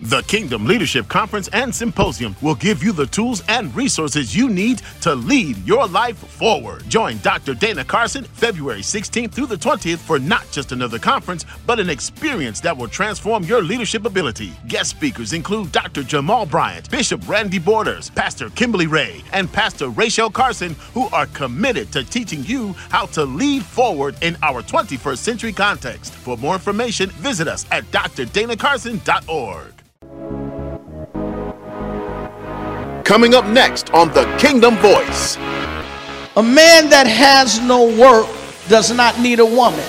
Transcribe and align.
The 0.00 0.22
Kingdom 0.22 0.64
Leadership 0.64 1.08
Conference 1.08 1.48
and 1.48 1.74
Symposium 1.74 2.36
will 2.40 2.54
give 2.54 2.84
you 2.84 2.92
the 2.92 3.06
tools 3.06 3.42
and 3.48 3.74
resources 3.74 4.34
you 4.34 4.48
need 4.48 4.80
to 5.00 5.12
lead 5.12 5.58
your 5.66 5.88
life 5.88 6.16
forward. 6.16 6.88
Join 6.88 7.18
Dr. 7.18 7.52
Dana 7.52 7.84
Carson 7.84 8.22
February 8.22 8.82
16th 8.82 9.32
through 9.32 9.46
the 9.46 9.56
20th 9.56 9.98
for 9.98 10.20
not 10.20 10.48
just 10.52 10.70
another 10.70 11.00
conference, 11.00 11.44
but 11.66 11.80
an 11.80 11.90
experience 11.90 12.60
that 12.60 12.76
will 12.76 12.86
transform 12.86 13.42
your 13.42 13.60
leadership 13.60 14.06
ability. 14.06 14.52
Guest 14.68 14.90
speakers 14.90 15.32
include 15.32 15.72
Dr. 15.72 16.04
Jamal 16.04 16.46
Bryant, 16.46 16.88
Bishop 16.92 17.28
Randy 17.28 17.58
Borders, 17.58 18.08
Pastor 18.08 18.50
Kimberly 18.50 18.86
Ray, 18.86 19.24
and 19.32 19.52
Pastor 19.52 19.88
Rachel 19.88 20.30
Carson, 20.30 20.76
who 20.94 21.08
are 21.08 21.26
committed 21.26 21.90
to 21.90 22.04
teaching 22.04 22.44
you 22.44 22.72
how 22.90 23.06
to 23.06 23.24
lead 23.24 23.64
forward 23.64 24.14
in 24.22 24.36
our 24.44 24.62
21st 24.62 25.18
century 25.18 25.52
context. 25.52 26.14
For 26.14 26.36
more 26.36 26.54
information, 26.54 27.10
visit 27.10 27.48
us 27.48 27.66
at 27.72 27.82
drdanacarson.org. 27.90 29.87
Coming 33.08 33.34
up 33.34 33.46
next 33.46 33.88
on 33.94 34.12
The 34.12 34.26
Kingdom 34.38 34.76
Voice. 34.76 35.36
A 36.36 36.42
man 36.42 36.90
that 36.90 37.06
has 37.06 37.58
no 37.58 37.84
work 37.96 38.28
does 38.68 38.92
not 38.92 39.18
need 39.18 39.40
a 39.40 39.46
woman. 39.46 39.88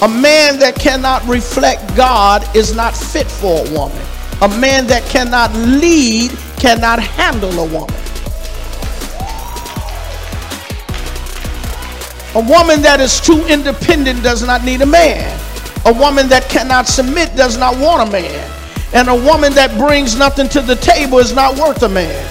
A 0.00 0.08
man 0.08 0.58
that 0.58 0.74
cannot 0.76 1.22
reflect 1.26 1.94
God 1.94 2.40
is 2.56 2.74
not 2.74 2.96
fit 2.96 3.26
for 3.26 3.66
a 3.66 3.70
woman. 3.70 4.02
A 4.40 4.48
man 4.48 4.86
that 4.86 5.04
cannot 5.10 5.52
lead 5.52 6.30
cannot 6.58 7.00
handle 7.00 7.52
a 7.52 7.66
woman. 7.66 8.00
A 12.34 12.40
woman 12.40 12.80
that 12.80 12.98
is 12.98 13.20
too 13.20 13.44
independent 13.46 14.22
does 14.22 14.42
not 14.42 14.64
need 14.64 14.80
a 14.80 14.86
man. 14.86 15.38
A 15.84 15.92
woman 15.92 16.30
that 16.30 16.48
cannot 16.48 16.86
submit 16.86 17.36
does 17.36 17.58
not 17.58 17.76
want 17.78 18.08
a 18.08 18.10
man. 18.10 18.61
And 18.94 19.08
a 19.08 19.14
woman 19.14 19.54
that 19.54 19.76
brings 19.78 20.16
nothing 20.16 20.48
to 20.50 20.60
the 20.60 20.76
table 20.76 21.18
is 21.18 21.34
not 21.34 21.58
worth 21.58 21.82
a 21.82 21.88
man. 21.88 22.28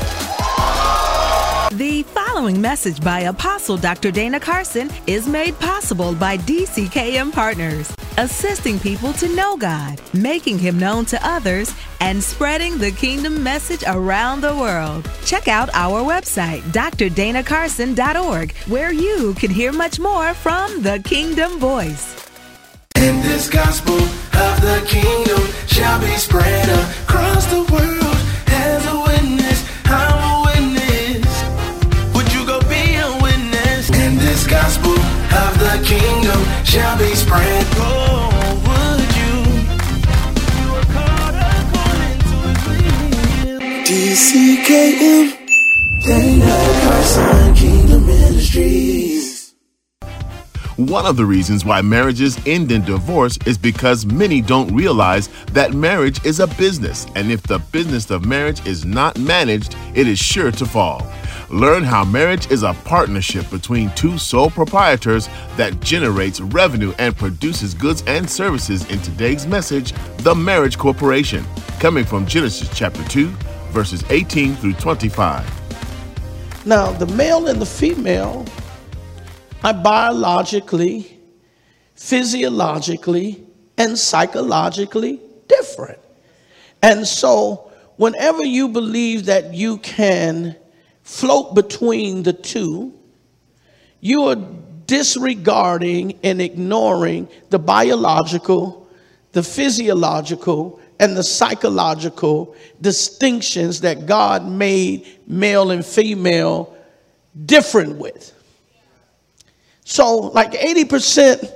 The 1.73 2.03
following 2.03 2.61
message 2.61 3.01
by 3.01 3.21
Apostle 3.21 3.77
Dr. 3.77 4.11
Dana 4.11 4.39
Carson 4.39 4.91
is 5.07 5.27
made 5.27 5.57
possible 5.57 6.13
by 6.13 6.37
DCKM 6.37 7.31
Partners, 7.31 7.91
assisting 8.17 8.77
people 8.77 9.13
to 9.13 9.33
know 9.35 9.57
God, 9.57 9.99
making 10.13 10.59
Him 10.59 10.77
known 10.77 11.05
to 11.05 11.27
others, 11.27 11.73
and 11.99 12.23
spreading 12.23 12.77
the 12.77 12.91
kingdom 12.91 13.41
message 13.41 13.83
around 13.87 14.41
the 14.41 14.55
world. 14.55 15.09
Check 15.25 15.47
out 15.47 15.69
our 15.73 16.01
website, 16.01 16.61
drdanacarson.org, 16.73 18.51
where 18.67 18.91
you 18.91 19.33
can 19.35 19.49
hear 19.49 19.71
much 19.71 19.99
more 19.99 20.33
from 20.35 20.83
the 20.83 20.99
Kingdom 21.05 21.57
Voice. 21.57 22.20
And 23.03 23.23
this 23.23 23.49
gospel 23.49 23.97
of 23.97 24.55
the 24.61 24.83
kingdom 24.87 25.41
shall 25.65 25.99
be 25.99 26.15
spread 26.17 26.69
across 26.69 27.45
the 27.47 27.63
world 27.73 28.17
as 28.47 28.85
a 28.85 28.95
witness. 29.07 29.59
I'm 29.85 30.21
a 30.21 30.35
witness. 30.45 31.33
Would 32.13 32.31
you 32.31 32.45
go 32.45 32.59
be 32.69 32.83
a 33.07 33.09
witness? 33.25 33.89
And 33.89 34.19
this 34.19 34.45
gospel 34.45 34.93
of 34.93 35.51
the 35.65 35.81
kingdom 35.83 36.39
shall 36.63 36.95
be 36.99 37.15
spread. 37.15 37.65
Oh, 37.77 38.29
would 38.67 39.11
you? 39.21 39.35
You 40.61 40.67
are 40.77 40.87
called 40.93 41.37
according 41.57 42.19
to 42.29 42.37
his 42.53 42.61
will. 42.69 43.61
DCKM. 43.89 45.25
Dana 46.05 46.55
Carson 46.83 47.55
Kingdom 47.55 48.05
Ministries. 48.05 49.30
One 50.87 51.05
of 51.05 51.15
the 51.15 51.27
reasons 51.27 51.63
why 51.63 51.83
marriages 51.83 52.39
end 52.47 52.71
in 52.71 52.83
divorce 52.83 53.37
is 53.45 53.55
because 53.55 54.03
many 54.07 54.41
don't 54.41 54.73
realize 54.73 55.29
that 55.51 55.73
marriage 55.75 56.25
is 56.25 56.39
a 56.39 56.47
business, 56.47 57.05
and 57.13 57.31
if 57.31 57.43
the 57.43 57.59
business 57.59 58.09
of 58.09 58.25
marriage 58.25 58.65
is 58.65 58.83
not 58.83 59.15
managed, 59.19 59.75
it 59.93 60.07
is 60.07 60.17
sure 60.17 60.51
to 60.51 60.65
fall. 60.65 61.07
Learn 61.51 61.83
how 61.83 62.03
marriage 62.03 62.49
is 62.49 62.63
a 62.63 62.73
partnership 62.83 63.47
between 63.51 63.91
two 63.91 64.17
sole 64.17 64.49
proprietors 64.49 65.29
that 65.55 65.79
generates 65.81 66.41
revenue 66.41 66.95
and 66.97 67.15
produces 67.15 67.75
goods 67.75 68.03
and 68.07 68.27
services 68.27 68.89
in 68.89 68.99
today's 69.01 69.45
message, 69.45 69.93
The 70.23 70.33
Marriage 70.33 70.79
Corporation, 70.79 71.45
coming 71.79 72.05
from 72.05 72.25
Genesis 72.25 72.71
chapter 72.73 73.03
2, 73.03 73.27
verses 73.69 74.03
18 74.09 74.55
through 74.55 74.73
25. 74.73 76.65
Now, 76.65 76.91
the 76.91 77.05
male 77.05 77.45
and 77.49 77.61
the 77.61 77.67
female 77.67 78.47
are 79.63 79.73
biologically, 79.73 81.19
physiologically, 81.95 83.45
and 83.77 83.97
psychologically 83.97 85.19
different. 85.47 85.99
And 86.81 87.05
so, 87.05 87.71
whenever 87.97 88.43
you 88.43 88.69
believe 88.69 89.25
that 89.25 89.53
you 89.53 89.77
can 89.77 90.55
float 91.03 91.53
between 91.53 92.23
the 92.23 92.33
two, 92.33 92.93
you 93.99 94.25
are 94.25 94.37
disregarding 94.87 96.19
and 96.23 96.41
ignoring 96.41 97.29
the 97.49 97.59
biological, 97.59 98.87
the 99.31 99.43
physiological, 99.43 100.79
and 100.99 101.15
the 101.15 101.23
psychological 101.23 102.55
distinctions 102.81 103.81
that 103.81 104.05
God 104.05 104.45
made 104.45 105.07
male 105.27 105.71
and 105.71 105.85
female 105.85 106.75
different 107.45 107.97
with. 107.97 108.33
So, 109.91 110.19
like 110.19 110.53
80% 110.53 111.51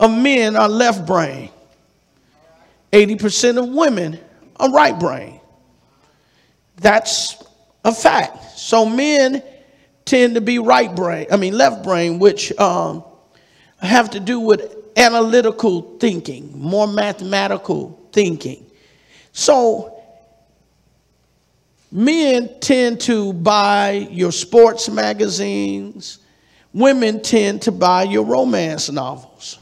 of 0.00 0.10
men 0.10 0.56
are 0.56 0.66
left 0.66 1.06
brain, 1.06 1.50
80% 2.90 3.62
of 3.62 3.68
women 3.68 4.18
are 4.56 4.72
right 4.72 4.98
brain. 4.98 5.42
That's 6.76 7.36
a 7.84 7.92
fact. 7.92 8.58
So, 8.58 8.86
men 8.86 9.42
tend 10.06 10.36
to 10.36 10.40
be 10.40 10.58
right 10.58 10.96
brain, 10.96 11.26
I 11.30 11.36
mean, 11.36 11.58
left 11.58 11.84
brain, 11.84 12.18
which 12.18 12.50
um, 12.58 13.04
have 13.82 14.08
to 14.12 14.20
do 14.20 14.40
with 14.40 14.74
analytical 14.96 15.98
thinking, 15.98 16.58
more 16.58 16.86
mathematical 16.86 18.08
thinking. 18.10 18.64
So, 19.32 20.02
men 21.92 22.58
tend 22.60 23.02
to 23.02 23.34
buy 23.34 24.08
your 24.10 24.32
sports 24.32 24.88
magazines 24.88 26.20
Women 26.76 27.22
tend 27.22 27.62
to 27.62 27.72
buy 27.72 28.02
your 28.02 28.22
romance 28.22 28.90
novels. 28.90 29.58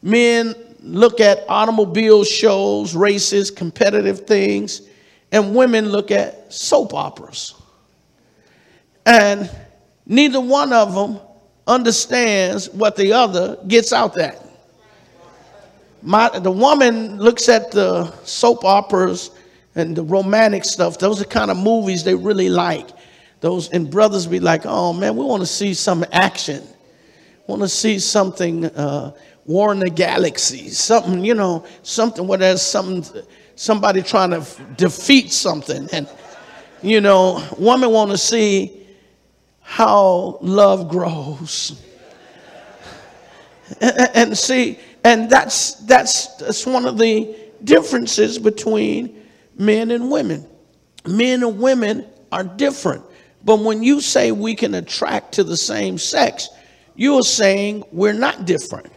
Men 0.00 0.54
look 0.80 1.18
at 1.18 1.44
automobile 1.48 2.22
shows, 2.22 2.94
races, 2.94 3.50
competitive 3.50 4.20
things, 4.20 4.82
and 5.32 5.56
women 5.56 5.88
look 5.88 6.12
at 6.12 6.52
soap 6.52 6.94
operas. 6.94 7.60
And 9.04 9.50
neither 10.06 10.40
one 10.40 10.72
of 10.72 10.94
them 10.94 11.18
understands 11.66 12.70
what 12.70 12.94
the 12.94 13.12
other 13.12 13.58
gets 13.66 13.92
out 13.92 14.14
that. 14.14 14.40
My, 16.00 16.28
the 16.38 16.52
woman 16.52 17.18
looks 17.18 17.48
at 17.48 17.72
the 17.72 18.08
soap 18.22 18.64
operas 18.64 19.32
and 19.74 19.96
the 19.96 20.04
romantic 20.04 20.64
stuff. 20.64 20.96
Those 20.96 21.20
are 21.20 21.24
kind 21.24 21.50
of 21.50 21.56
movies 21.56 22.04
they 22.04 22.14
really 22.14 22.50
like 22.50 22.90
those 23.44 23.68
and 23.68 23.90
brothers 23.90 24.26
be 24.26 24.40
like, 24.40 24.62
oh 24.64 24.94
man, 24.94 25.14
we 25.16 25.22
want 25.22 25.42
to 25.42 25.46
see 25.46 25.74
some 25.74 26.02
action. 26.12 26.66
Want 27.46 27.60
to 27.60 27.68
see 27.68 27.98
something 27.98 28.64
uh, 28.64 29.12
war 29.44 29.70
in 29.70 29.80
the 29.80 29.90
galaxy, 29.90 30.70
something 30.70 31.22
you 31.22 31.34
know, 31.34 31.66
something 31.82 32.26
where 32.26 32.38
there's 32.38 32.62
some 32.62 33.04
somebody 33.54 34.00
trying 34.00 34.30
to 34.30 34.46
defeat 34.78 35.30
something, 35.30 35.90
and 35.92 36.08
you 36.82 37.02
know, 37.02 37.46
women 37.58 37.90
want 37.90 38.12
to 38.12 38.16
see 38.16 38.80
how 39.60 40.38
love 40.40 40.88
grows. 40.88 41.82
And, 43.78 44.10
and 44.14 44.38
see, 44.38 44.78
and 45.04 45.28
that's 45.28 45.74
that's 45.84 46.28
that's 46.36 46.64
one 46.64 46.86
of 46.86 46.96
the 46.96 47.36
differences 47.62 48.38
between 48.38 49.22
men 49.58 49.90
and 49.90 50.10
women. 50.10 50.48
Men 51.06 51.42
and 51.42 51.58
women 51.58 52.06
are 52.32 52.42
different. 52.42 53.04
But 53.44 53.60
when 53.60 53.82
you 53.82 54.00
say 54.00 54.32
we 54.32 54.54
can 54.54 54.74
attract 54.74 55.32
to 55.32 55.44
the 55.44 55.56
same 55.56 55.98
sex, 55.98 56.48
you're 56.96 57.22
saying 57.22 57.84
we're 57.92 58.12
not 58.12 58.46
different. 58.46 58.90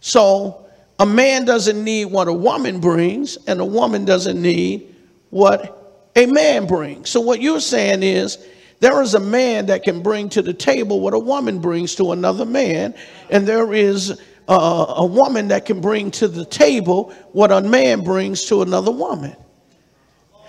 So 0.00 0.66
a 0.98 1.06
man 1.06 1.44
doesn't 1.44 1.82
need 1.82 2.06
what 2.06 2.28
a 2.28 2.32
woman 2.32 2.80
brings, 2.80 3.36
and 3.46 3.60
a 3.60 3.64
woman 3.64 4.04
doesn't 4.04 4.40
need 4.40 4.94
what 5.30 6.10
a 6.16 6.26
man 6.26 6.66
brings. 6.66 7.10
So 7.10 7.20
what 7.20 7.40
you're 7.40 7.60
saying 7.60 8.02
is 8.02 8.38
there 8.80 9.02
is 9.02 9.14
a 9.14 9.20
man 9.20 9.66
that 9.66 9.82
can 9.82 10.02
bring 10.02 10.28
to 10.30 10.42
the 10.42 10.54
table 10.54 11.00
what 11.00 11.14
a 11.14 11.18
woman 11.18 11.60
brings 11.60 11.94
to 11.96 12.12
another 12.12 12.46
man, 12.46 12.94
and 13.30 13.46
there 13.46 13.72
is 13.74 14.18
a, 14.48 14.52
a 14.52 15.06
woman 15.06 15.48
that 15.48 15.66
can 15.66 15.80
bring 15.80 16.10
to 16.12 16.28
the 16.28 16.44
table 16.44 17.12
what 17.32 17.52
a 17.52 17.60
man 17.60 18.02
brings 18.02 18.44
to 18.46 18.62
another 18.62 18.90
woman. 18.90 19.36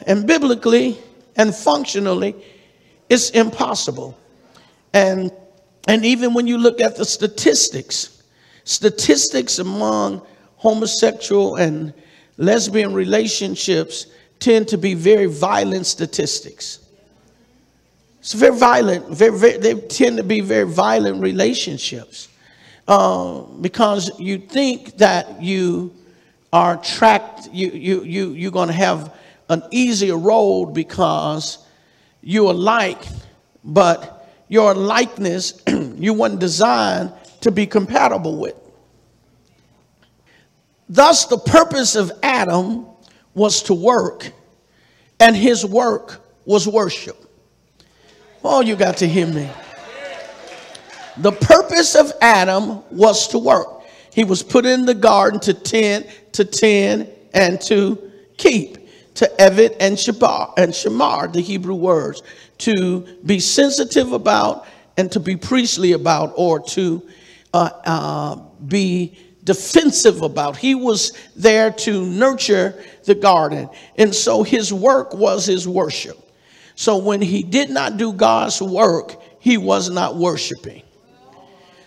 And 0.08 0.26
biblically 0.26 0.98
and 1.36 1.54
functionally, 1.54 2.36
it's 3.10 3.32
impossible. 3.32 4.18
And, 4.94 5.32
and 5.88 6.06
even 6.06 6.34
when 6.34 6.48
you 6.48 6.58
look 6.58 6.80
at 6.80 6.96
the 6.96 7.06
statistics, 7.06 8.24
statistics 8.64 9.60
among 9.60 10.22
homosexual 10.58 11.56
and 11.56 11.94
lesbian 12.38 12.94
relationships 12.94 14.08
tend 14.40 14.68
to 14.70 14.78
be 14.78 14.94
very 14.94 15.26
violent 15.26 15.86
statistics. 15.86 16.80
It's 18.20 18.34
very 18.34 18.58
violent. 18.58 19.08
Very, 19.10 19.38
very, 19.38 19.58
they 19.58 19.74
tend 19.74 20.18
to 20.18 20.24
be 20.24 20.42
very 20.42 20.66
violent 20.66 21.22
relationships 21.22 22.30
uh, 22.88 23.42
because 23.62 24.20
you 24.20 24.38
think 24.38 24.98
that 24.98 25.42
you 25.42 25.94
are 26.52 26.78
tracked. 26.78 27.50
You 27.54 27.70
you 27.70 28.04
you 28.04 28.32
you're 28.32 28.52
going 28.52 28.68
to 28.68 28.74
have 28.74 29.16
an 29.50 29.64
easier 29.72 30.18
road 30.18 30.74
because 30.74 31.60
you're 32.22 32.52
alike, 32.52 33.04
but 33.64 34.30
your 34.48 34.74
likeness 34.74 35.62
you 35.68 36.14
weren't 36.14 36.40
designed 36.40 37.14
to 37.42 37.52
be 37.52 37.66
compatible 37.66 38.38
with. 38.38 38.56
Thus, 40.90 41.26
the 41.26 41.38
purpose 41.38 41.96
of 41.96 42.12
Adam 42.24 42.88
was 43.34 43.64
to 43.64 43.74
work, 43.74 44.32
and 45.20 45.36
his 45.36 45.66
work 45.66 46.26
was 46.46 46.68
worship. 46.68 47.16
Oh, 48.44 48.62
you 48.62 48.76
got 48.76 48.98
to 48.98 49.08
hear 49.08 49.28
me. 49.28 49.50
The 51.18 51.32
purpose 51.32 51.96
of 51.96 52.12
Adam 52.22 52.82
was 52.92 53.28
to 53.30 53.40
work. 53.40 53.84
He 54.14 54.24
was 54.24 54.42
put 54.42 54.66
in 54.66 54.86
the 54.86 54.94
garden 54.94 55.40
to 55.42 55.54
tend, 55.54 56.08
to 56.32 56.46
tend, 56.46 57.10
and 57.34 57.62
to 57.62 58.12
keep. 58.38 58.79
To 59.16 59.32
Eved 59.40 59.76
and 59.80 59.98
Shamar, 59.98 60.54
and 60.58 60.72
Shamar, 60.72 61.32
the 61.32 61.42
Hebrew 61.42 61.76
words, 61.76 62.24
to 62.60 63.02
be 63.26 63.40
sensitive 63.40 64.12
about 64.12 64.66
and 64.98 65.12
to 65.12 65.20
be 65.20 65.36
priestly 65.36 65.94
about, 65.94 66.34
or 66.36 66.60
to 66.60 67.08
uh, 67.54 67.70
uh, 67.86 68.36
be 68.68 69.18
defensive 69.44 70.22
about. 70.22 70.58
He 70.58 70.76
was 70.76 71.14
there 71.36 71.72
to 71.72 72.06
nurture 72.06 72.84
the 73.06 73.16
garden. 73.16 73.70
And 73.98 74.14
so 74.14 74.44
his 74.44 74.72
work 74.72 75.14
was 75.14 75.46
his 75.46 75.68
worship. 75.68 76.18
So 76.76 76.98
when 76.98 77.22
he 77.22 77.44
did 77.44 77.70
not 77.70 77.98
do 77.98 78.14
God's 78.14 78.62
work, 78.62 79.16
he 79.40 79.58
was 79.58 79.90
not 79.90 80.16
worshiping. 80.16 80.84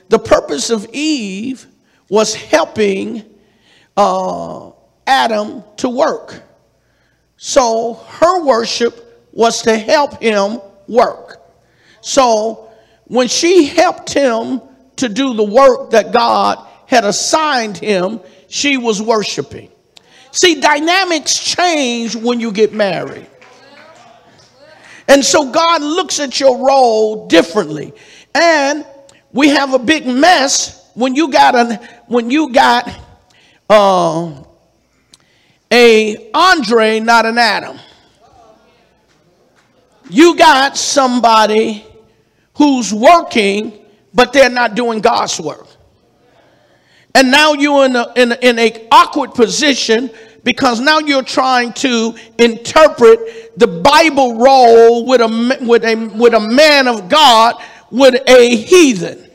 The 0.08 0.18
purpose 0.18 0.70
of 0.70 0.86
Eve 0.92 1.66
was 2.08 2.34
helping 2.34 3.24
uh, 3.96 4.70
Adam 5.06 5.62
to 5.78 5.88
work. 5.88 6.42
So 7.44 7.94
her 7.94 8.44
worship 8.44 9.28
was 9.32 9.62
to 9.62 9.76
help 9.76 10.22
him 10.22 10.60
work. 10.86 11.42
So 12.00 12.70
when 13.06 13.26
she 13.26 13.66
helped 13.66 14.14
him 14.14 14.60
to 14.94 15.08
do 15.08 15.34
the 15.34 15.42
work 15.42 15.90
that 15.90 16.12
God 16.12 16.64
had 16.86 17.04
assigned 17.04 17.76
him, 17.76 18.20
she 18.46 18.76
was 18.76 19.02
worshiping. 19.02 19.72
See, 20.30 20.60
dynamics 20.60 21.36
change 21.36 22.14
when 22.14 22.38
you 22.38 22.52
get 22.52 22.72
married. 22.72 23.26
And 25.08 25.24
so 25.24 25.50
God 25.50 25.82
looks 25.82 26.20
at 26.20 26.38
your 26.38 26.64
role 26.64 27.26
differently. 27.26 27.92
And 28.36 28.86
we 29.32 29.48
have 29.48 29.74
a 29.74 29.80
big 29.80 30.06
mess 30.06 30.88
when 30.94 31.16
you 31.16 31.32
got 31.32 31.56
an 31.56 31.80
when 32.06 32.30
you 32.30 32.52
got 32.52 32.88
uh, 33.68 34.44
a 35.72 36.30
Andre, 36.34 37.00
not 37.00 37.24
an 37.24 37.38
Adam. 37.38 37.78
You 40.10 40.36
got 40.36 40.76
somebody 40.76 41.84
who's 42.54 42.92
working, 42.92 43.72
but 44.12 44.34
they're 44.34 44.50
not 44.50 44.74
doing 44.74 45.00
God's 45.00 45.40
work. 45.40 45.66
And 47.14 47.30
now 47.30 47.54
you're 47.54 47.86
in 47.86 47.96
a, 47.96 48.12
in, 48.16 48.32
a, 48.32 48.38
in 48.42 48.58
a 48.58 48.88
awkward 48.90 49.32
position 49.34 50.10
because 50.44 50.80
now 50.80 50.98
you're 50.98 51.22
trying 51.22 51.72
to 51.74 52.14
interpret 52.38 53.58
the 53.58 53.66
Bible 53.66 54.36
role 54.36 55.06
with 55.06 55.22
a, 55.22 55.58
with 55.62 55.84
a, 55.84 55.94
with 56.14 56.34
a 56.34 56.40
man 56.40 56.88
of 56.88 57.08
God 57.08 57.54
with 57.90 58.14
a 58.28 58.56
heathen. 58.56 59.30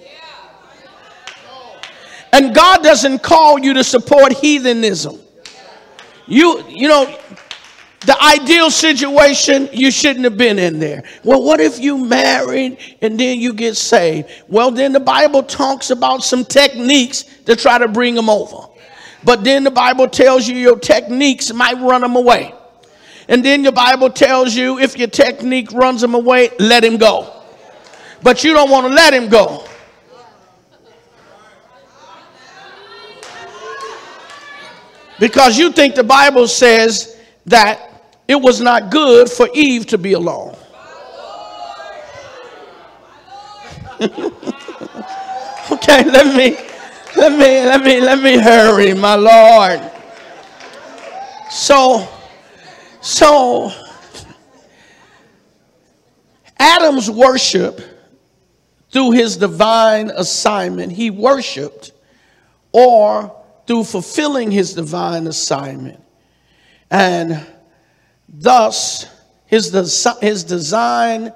And 2.34 2.54
God 2.54 2.84
doesn't 2.84 3.24
call 3.24 3.58
you 3.58 3.74
to 3.74 3.84
support 3.84 4.34
heathenism. 4.34 5.20
You, 6.28 6.64
you 6.68 6.88
know, 6.88 7.18
the 8.02 8.22
ideal 8.22 8.70
situation, 8.70 9.70
you 9.74 9.92
shouldn't 9.92 10.24
have 10.26 10.38
been 10.38 10.60
in 10.60 10.80
there. 10.80 11.04
Well, 11.24 11.44
what 11.44 11.60
if 11.60 11.80
you 11.80 11.98
married 11.98 12.78
and 13.02 13.20
then 13.20 13.40
you 13.40 13.54
get 13.54 13.76
saved? 13.76 14.30
Well, 14.48 14.72
then 14.72 14.94
the 14.94 15.00
Bible 15.00 15.44
talks 15.44 15.90
about 15.90 16.24
some 16.24 16.46
techniques 16.46 17.24
to 17.46 17.56
try 17.56 17.78
to 17.78 17.88
bring 17.88 18.14
them 18.14 18.30
over. 18.30 18.68
But 19.24 19.44
then 19.44 19.64
the 19.64 19.72
Bible 19.72 20.08
tells 20.08 20.48
you 20.48 20.56
your 20.56 20.80
techniques 20.80 21.52
might 21.52 21.78
run 21.82 22.02
them 22.02 22.16
away. 22.16 22.54
And 23.28 23.44
then 23.44 23.64
the 23.64 23.72
Bible 23.72 24.10
tells 24.10 24.56
you 24.56 24.80
if 24.80 24.98
your 24.98 25.10
technique 25.10 25.72
runs 25.74 26.00
them 26.02 26.14
away, 26.14 26.52
let 26.60 26.84
him 26.84 26.98
go. 26.98 27.34
But 28.22 28.44
you 28.44 28.54
don't 28.54 28.70
want 28.70 28.88
to 28.88 28.94
let 28.94 29.14
him 29.14 29.28
go. 29.28 29.67
Because 35.20 35.58
you 35.58 35.72
think 35.72 35.96
the 35.96 36.04
Bible 36.04 36.48
says 36.48 37.18
that 37.46 38.14
it 38.28 38.36
was 38.36 38.62
not 38.62 38.92
good 38.92 39.30
for 39.30 39.50
Eve 39.54 39.88
to 39.88 39.98
be 39.98 40.14
alone. 40.14 40.56
okay, 45.72 46.04
let 46.04 46.36
me 46.36 46.56
let 47.16 47.32
me 47.32 47.66
let 47.66 47.82
me 47.84 48.00
let 48.00 48.22
me 48.22 48.38
hurry, 48.38 48.94
my 48.94 49.16
Lord. 49.16 49.82
So 51.50 52.08
so 53.02 53.72
Adam's 56.60 57.10
worship 57.10 57.82
through 58.92 59.12
his 59.12 59.38
divine 59.38 60.12
assignment, 60.12 60.92
he 60.92 61.10
worshiped 61.10 61.92
or 62.72 63.37
through 63.68 63.84
fulfilling 63.84 64.50
his 64.50 64.74
divine 64.74 65.28
assignment. 65.28 66.02
And 66.90 67.46
Thus, 68.30 69.06
his, 69.46 69.74
his 70.22 70.44
design 70.44 71.32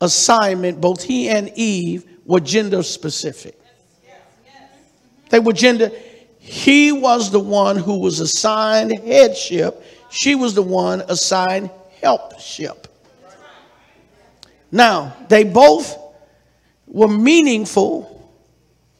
assignment, 0.00 0.80
both 0.80 1.02
he 1.02 1.28
and 1.28 1.50
Eve 1.56 2.04
were 2.24 2.40
gender 2.40 2.82
specific. 2.82 3.58
They 5.30 5.40
were 5.40 5.52
gender. 5.52 5.90
He 6.38 6.92
was 6.92 7.30
the 7.30 7.40
one 7.40 7.76
who 7.76 7.98
was 7.98 8.20
assigned 8.20 8.98
headship, 9.00 9.82
she 10.10 10.34
was 10.34 10.54
the 10.54 10.62
one 10.62 11.02
assigned 11.08 11.70
helpship. 12.00 12.86
Now, 14.70 15.16
they 15.28 15.44
both 15.44 15.96
were 16.86 17.08
meaningful 17.08 18.30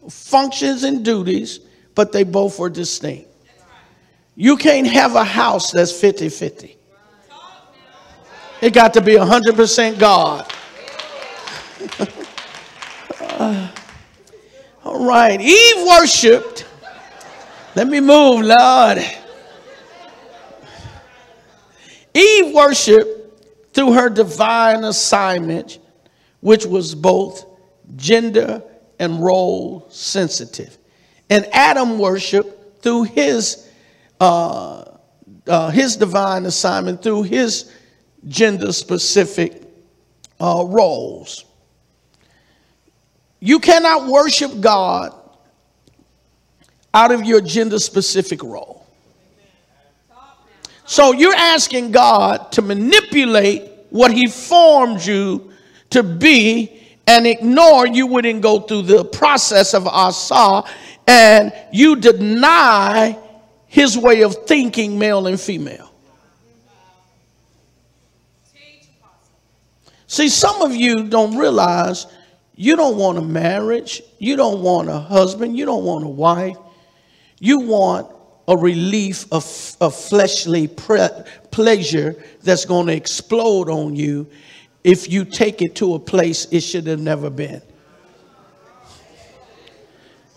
functions 0.09 0.83
and 0.85 1.05
duties, 1.05 1.61
but 1.99 2.13
they 2.13 2.23
both 2.23 2.61
were 2.61 2.71
distinct. 2.71 3.29
You 4.37 4.57
can't 4.57 4.87
have 4.87 5.17
a 5.17 5.25
house 5.25 5.73
that's 5.73 5.91
50 5.91 6.29
50. 6.29 6.77
It 8.61 8.73
got 8.73 8.95
to 8.95 9.01
be 9.01 9.15
100% 9.15 9.99
God. 9.99 10.49
uh, 13.21 13.69
all 14.85 15.05
right. 15.05 15.41
Eve 15.41 15.89
worshiped. 15.89 16.69
Let 17.75 17.89
me 17.89 17.99
move, 17.99 18.45
Lord. 18.45 18.99
Eve 22.15 22.55
worshiped 22.55 23.75
through 23.75 23.95
her 23.95 24.09
divine 24.09 24.85
assignment, 24.85 25.81
which 26.43 26.65
was 26.65 26.95
both 26.95 27.45
gender 27.97 28.63
and 29.01 29.21
role 29.21 29.89
sensitive. 29.91 30.78
And 31.31 31.47
Adam 31.53 31.99
worshiped 31.99 32.83
through 32.83 33.05
his, 33.05 33.69
uh, 34.21 34.85
uh, 35.47 35.71
his 35.71 35.97
divine 35.97 36.47
assignment, 36.47 37.03
through 37.03 37.25
his 37.25 37.73
gender 38.27 38.73
specific 38.73 39.63
uh, 40.41 40.65
roles. 40.67 41.45
You 43.41 43.61
cannot 43.61 44.07
worship 44.07 44.61
God 44.61 45.15
out 46.93 47.13
of 47.13 47.25
your 47.25 47.41
gender 47.41 47.79
specific 47.79 48.43
role. 48.43 48.87
So 50.85 51.13
you're 51.13 51.35
asking 51.35 51.93
God 51.93 52.51
to 52.53 52.63
manipulate 52.63 53.71
what 53.91 54.11
He 54.11 54.27
formed 54.27 55.05
you 55.05 55.53
to 55.91 56.03
be 56.03 56.83
and 57.07 57.27
ignore 57.27 57.87
you 57.87 58.07
wouldn't 58.07 58.43
go 58.43 58.61
through 58.61 58.83
the 58.83 59.05
process 59.05 59.75
of 59.75 59.87
asa 59.87 60.63
and 61.09 61.53
you 61.73 61.97
deny 61.97 63.19
His 63.67 63.97
way 63.99 64.23
of 64.23 64.47
thinking, 64.47 64.99
male 64.99 65.27
and 65.27 65.41
female. 65.41 65.91
See, 70.07 70.29
some 70.29 70.63
of 70.63 70.75
you 70.75 71.09
don't 71.09 71.37
realize 71.37 72.07
you 72.55 72.77
don't 72.77 72.97
want 72.97 73.19
a 73.19 73.23
marriage, 73.23 74.03
you 74.19 74.37
don't 74.37 74.63
want 74.63 74.89
a 74.89 74.99
husband, 74.99 75.57
you 75.57 75.65
don't 75.65 75.85
want 75.85 76.05
a 76.05 76.09
wife. 76.09 76.57
You 77.41 77.61
want 77.61 78.15
a 78.49 78.57
relief 78.57 79.27
of, 79.31 79.45
of 79.81 79.95
fleshly 79.95 80.67
pleasure 80.67 82.17
that's 82.43 82.65
going 82.65 82.87
to 82.87 82.95
explode 82.95 83.69
on 83.69 83.95
you 83.95 84.27
if 84.83 85.11
you 85.11 85.25
take 85.25 85.63
it 85.63 85.77
to 85.77 85.95
a 85.95 85.99
place 85.99 86.47
it 86.51 86.61
should 86.61 86.87
have 86.87 87.01
never 87.01 87.31
been. 87.31 87.63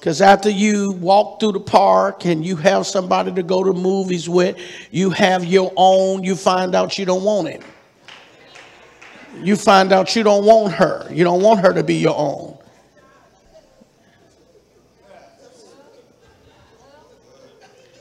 Because 0.01 0.19
after 0.19 0.49
you 0.49 0.93
walk 0.93 1.39
through 1.39 1.51
the 1.51 1.59
park 1.59 2.25
and 2.25 2.43
you 2.43 2.55
have 2.55 2.87
somebody 2.87 3.31
to 3.33 3.43
go 3.43 3.63
to 3.63 3.71
movies 3.71 4.27
with, 4.27 4.57
you 4.89 5.11
have 5.11 5.45
your 5.45 5.71
own, 5.75 6.23
you 6.23 6.35
find 6.35 6.73
out 6.73 6.97
you 6.97 7.05
don't 7.05 7.23
want 7.23 7.49
it. 7.49 7.61
You 9.43 9.55
find 9.55 9.91
out 9.91 10.15
you 10.15 10.23
don't 10.23 10.43
want 10.43 10.73
her. 10.73 11.07
You 11.11 11.23
don't 11.23 11.43
want 11.43 11.59
her 11.59 11.71
to 11.73 11.83
be 11.83 11.97
your 11.97 12.17
own. 12.17 12.57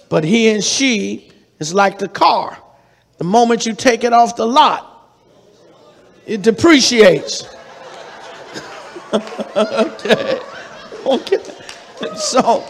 But 0.08 0.24
he 0.24 0.48
and 0.48 0.64
she 0.64 1.30
is 1.58 1.74
like 1.74 1.98
the 1.98 2.08
car. 2.08 2.56
The 3.18 3.24
moment 3.24 3.66
you 3.66 3.74
take 3.74 4.04
it 4.04 4.14
off 4.14 4.36
the 4.36 4.46
lot, 4.46 5.06
it 6.26 6.40
depreciates. 6.40 7.44
okay. 9.54 10.40
Okay. 11.04 11.56
So, 12.16 12.64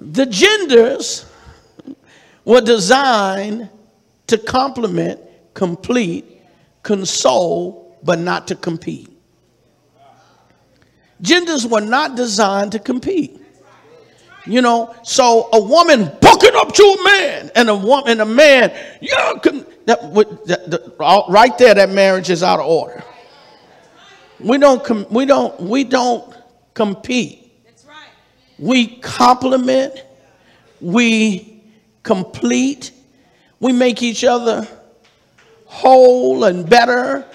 the 0.00 0.26
genders 0.26 1.26
were 2.44 2.60
designed 2.60 3.68
to 4.26 4.38
complement, 4.38 5.20
complete, 5.54 6.40
console, 6.82 7.96
but 8.02 8.18
not 8.18 8.48
to 8.48 8.54
compete. 8.54 9.08
Genders 11.20 11.66
were 11.66 11.80
not 11.80 12.16
designed 12.16 12.72
to 12.72 12.78
compete. 12.78 13.40
You 14.46 14.62
know, 14.62 14.94
so 15.02 15.50
a 15.52 15.60
woman 15.60 16.10
bucking 16.20 16.54
up 16.54 16.72
to 16.72 16.82
a 16.82 17.04
man, 17.04 17.50
and 17.54 17.68
a 17.68 17.74
woman 17.76 18.12
and 18.12 18.20
a 18.22 18.24
man, 18.24 18.72
yeah, 19.00 19.34
that, 19.42 19.66
that, 19.86 20.70
that, 20.70 21.26
right 21.28 21.58
there, 21.58 21.74
that 21.74 21.90
marriage 21.90 22.30
is 22.30 22.42
out 22.42 22.60
of 22.60 22.66
order. 22.66 23.04
We 24.40 24.58
don't, 24.58 24.84
com- 24.84 25.06
we 25.10 25.26
don't, 25.26 25.60
we 25.60 25.84
don't 25.84 26.34
compete. 26.74 27.64
That's 27.64 27.84
right. 27.84 28.08
We 28.58 28.96
complement. 28.98 30.04
We 30.80 31.62
complete. 32.02 32.92
We 33.60 33.72
make 33.72 34.02
each 34.02 34.24
other 34.24 34.66
whole 35.66 36.44
and 36.44 36.68
better 36.68 37.26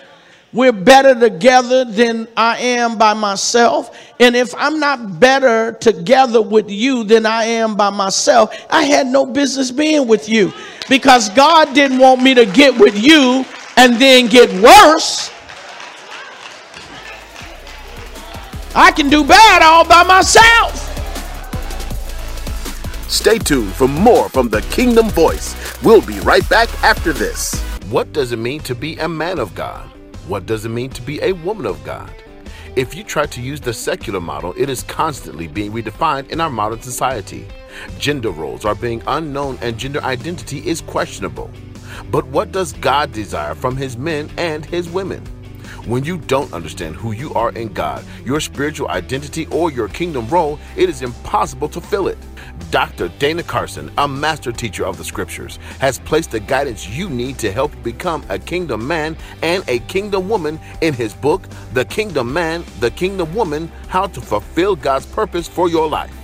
we're 0.54 0.72
better 0.72 1.20
together 1.20 1.84
than 1.84 2.28
I 2.38 2.60
am 2.60 2.98
by 3.00 3.16
myself. 3.16 3.98
And 4.20 4.36
if 4.36 4.54
I'm 4.56 4.80
not 4.80 5.20
better 5.20 5.74
together 5.74 6.44
with 6.44 6.70
you 6.70 7.04
than 7.04 7.26
I 7.26 7.46
am 7.46 7.76
by 7.76 7.90
myself, 7.90 8.56
I 8.70 8.84
had 8.84 9.08
no 9.08 9.26
business 9.26 9.72
being 9.72 10.08
with 10.08 10.30
you 10.30 10.54
because 10.88 11.30
God 11.30 11.74
didn't 11.74 11.98
want 11.98 12.22
me 12.22 12.36
to 12.36 12.46
get 12.46 12.78
with 12.78 12.96
you 12.96 13.44
and 13.78 13.96
then 13.96 14.28
get 14.28 14.54
worse. 14.62 15.32
I 18.76 18.92
can 18.92 19.08
do 19.08 19.24
bad 19.24 19.62
all 19.62 19.88
by 19.88 20.04
myself. 20.04 20.90
Stay 23.08 23.38
tuned 23.38 23.72
for 23.74 23.88
more 23.88 24.30
from 24.30 24.50
the 24.50 24.62
Kingdom 24.64 25.10
Voice. 25.10 25.56
We'll 25.84 26.02
be 26.02 26.20
right 26.22 26.48
back 26.50 26.68
after 26.84 27.14
this. 27.14 27.54
What 27.92 28.12
does 28.14 28.32
it 28.32 28.40
mean 28.40 28.62
to 28.62 28.74
be 28.74 28.98
a 28.98 29.08
man 29.08 29.38
of 29.38 29.54
God? 29.54 29.88
What 30.28 30.48
does 30.48 30.66
it 30.66 30.70
mean 30.70 30.90
to 30.92 31.02
be 31.04 31.22
a 31.22 31.34
woman 31.34 31.68
of 31.68 31.84
God? 31.84 32.12
If 32.76 32.96
you 32.96 33.04
try 33.04 33.28
to 33.28 33.42
use 33.42 33.62
the 33.62 33.74
secular 33.74 34.20
model, 34.20 34.56
it 34.58 34.68
is 34.68 34.82
constantly 34.82 35.48
being 35.48 35.72
redefined 35.72 36.32
in 36.32 36.42
our 36.42 36.50
modern 36.50 36.82
society. 36.82 37.46
Gender 38.00 38.32
roles 38.32 38.66
are 38.66 38.74
being 38.74 39.04
unknown 39.06 39.60
and 39.62 39.78
gender 39.78 40.02
identity 40.02 40.68
is 40.68 40.82
questionable. 40.82 41.52
But 42.10 42.26
what 42.26 42.52
does 42.52 42.74
God 42.74 43.12
desire 43.12 43.54
from 43.54 43.78
his 43.78 43.96
men 43.98 44.32
and 44.38 44.66
his 44.66 44.90
women? 44.90 45.24
When 45.86 46.06
you 46.06 46.18
don't 46.18 46.54
understand 46.54 46.96
who 46.96 47.12
you 47.12 47.34
are 47.34 47.52
in 47.52 47.74
God, 47.74 48.06
your 48.24 48.40
spiritual 48.40 48.88
identity, 48.88 49.48
or 49.48 49.70
your 49.70 49.90
kingdom 49.90 50.30
role, 50.30 50.58
it 50.78 50.88
is 50.88 51.02
impossible 51.02 51.68
to 51.68 51.82
fill 51.82 52.08
it. 52.08 52.18
Dr. 52.72 53.10
Dana 53.20 53.44
Carson, 53.44 53.92
a 53.98 54.08
master 54.08 54.54
teacher 54.54 54.86
of 54.86 54.98
the 54.98 55.04
scriptures, 55.04 55.58
has 55.80 56.00
placed 56.00 56.32
the 56.32 56.40
guidance 56.40 56.88
you 56.88 57.10
need 57.10 57.38
to 57.40 57.52
help 57.52 57.72
become 57.84 58.24
a 58.30 58.40
kingdom 58.40 58.88
man 58.88 59.18
and 59.42 59.62
a 59.68 59.80
kingdom 59.80 60.30
woman 60.30 60.58
in 60.80 60.94
his 60.94 61.14
book, 61.14 61.50
The 61.74 61.84
Kingdom 61.84 62.32
Man, 62.32 62.64
The 62.80 62.92
Kingdom 62.92 63.36
Woman 63.36 63.70
How 63.90 64.08
to 64.08 64.22
Fulfill 64.22 64.78
God's 64.78 65.06
Purpose 65.08 65.50
for 65.50 65.68
Your 65.68 65.90
Life. 65.90 66.16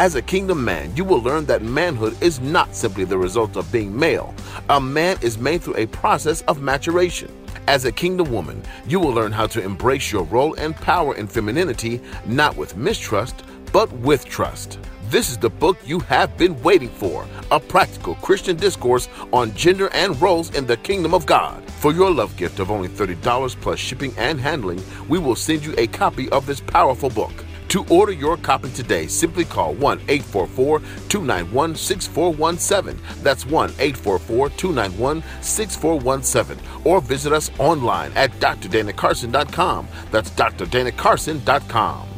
As 0.00 0.16
a 0.16 0.22
kingdom 0.22 0.64
man, 0.64 0.94
you 0.96 1.04
will 1.04 1.22
learn 1.22 1.46
that 1.46 1.62
manhood 1.62 2.20
is 2.20 2.40
not 2.40 2.74
simply 2.74 3.04
the 3.04 3.16
result 3.16 3.56
of 3.56 3.70
being 3.70 3.96
male. 3.96 4.34
A 4.68 4.80
man 4.80 5.16
is 5.22 5.38
made 5.38 5.62
through 5.62 5.76
a 5.76 5.86
process 5.86 6.42
of 6.42 6.60
maturation. 6.60 7.30
As 7.66 7.84
a 7.84 7.92
kingdom 7.92 8.30
woman, 8.30 8.62
you 8.86 9.00
will 9.00 9.12
learn 9.12 9.32
how 9.32 9.46
to 9.48 9.62
embrace 9.62 10.12
your 10.12 10.24
role 10.24 10.54
and 10.54 10.74
power 10.74 11.14
in 11.16 11.26
femininity, 11.26 12.00
not 12.26 12.56
with 12.56 12.76
mistrust, 12.76 13.42
but 13.72 13.90
with 13.92 14.24
trust. 14.24 14.78
This 15.08 15.30
is 15.30 15.38
the 15.38 15.50
book 15.50 15.76
you 15.84 16.00
have 16.00 16.36
been 16.36 16.60
waiting 16.62 16.88
for 16.88 17.26
a 17.52 17.60
practical 17.60 18.16
Christian 18.16 18.56
discourse 18.56 19.08
on 19.32 19.54
gender 19.54 19.88
and 19.92 20.20
roles 20.20 20.52
in 20.56 20.66
the 20.66 20.76
kingdom 20.78 21.14
of 21.14 21.26
God. 21.26 21.62
For 21.78 21.92
your 21.92 22.10
love 22.10 22.36
gift 22.36 22.58
of 22.58 22.70
only 22.72 22.88
$30 22.88 23.60
plus 23.60 23.78
shipping 23.78 24.12
and 24.16 24.40
handling, 24.40 24.82
we 25.08 25.18
will 25.18 25.36
send 25.36 25.64
you 25.64 25.74
a 25.78 25.86
copy 25.86 26.28
of 26.30 26.46
this 26.46 26.60
powerful 26.60 27.10
book. 27.10 27.45
To 27.76 27.84
order 27.90 28.12
your 28.12 28.38
copy 28.38 28.70
today, 28.70 29.06
simply 29.06 29.44
call 29.44 29.74
1 29.74 30.00
844 30.08 30.78
291 31.10 31.74
6417. 31.74 33.22
That's 33.22 33.44
1 33.44 33.68
844 33.78 34.48
291 34.48 35.22
6417. 35.42 36.86
Or 36.86 37.02
visit 37.02 37.34
us 37.34 37.50
online 37.58 38.12
at 38.14 38.30
drdanacarson.com. 38.40 39.88
That's 40.10 40.30
drdanacarson.com. 40.30 42.08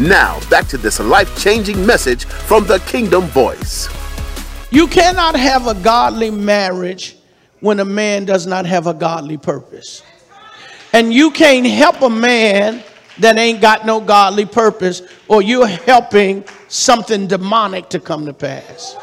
Now, 0.00 0.40
back 0.50 0.66
to 0.66 0.76
this 0.76 0.98
life 0.98 1.40
changing 1.40 1.86
message 1.86 2.24
from 2.24 2.66
the 2.66 2.80
Kingdom 2.80 3.26
Voice. 3.26 3.88
You 4.72 4.88
cannot 4.88 5.36
have 5.36 5.68
a 5.68 5.74
godly 5.74 6.32
marriage 6.32 7.16
when 7.60 7.78
a 7.78 7.84
man 7.84 8.24
does 8.24 8.44
not 8.44 8.66
have 8.66 8.88
a 8.88 8.94
godly 8.94 9.36
purpose. 9.36 10.02
And 10.92 11.14
you 11.14 11.30
can't 11.30 11.64
help 11.64 12.02
a 12.02 12.10
man 12.10 12.82
that 13.18 13.36
ain't 13.36 13.60
got 13.60 13.86
no 13.86 14.00
godly 14.00 14.46
purpose, 14.46 15.02
or 15.28 15.42
you're 15.42 15.66
helping 15.66 16.44
something 16.68 17.26
demonic 17.26 17.88
to 17.90 18.00
come 18.00 18.26
to 18.26 18.32
pass. 18.32 18.96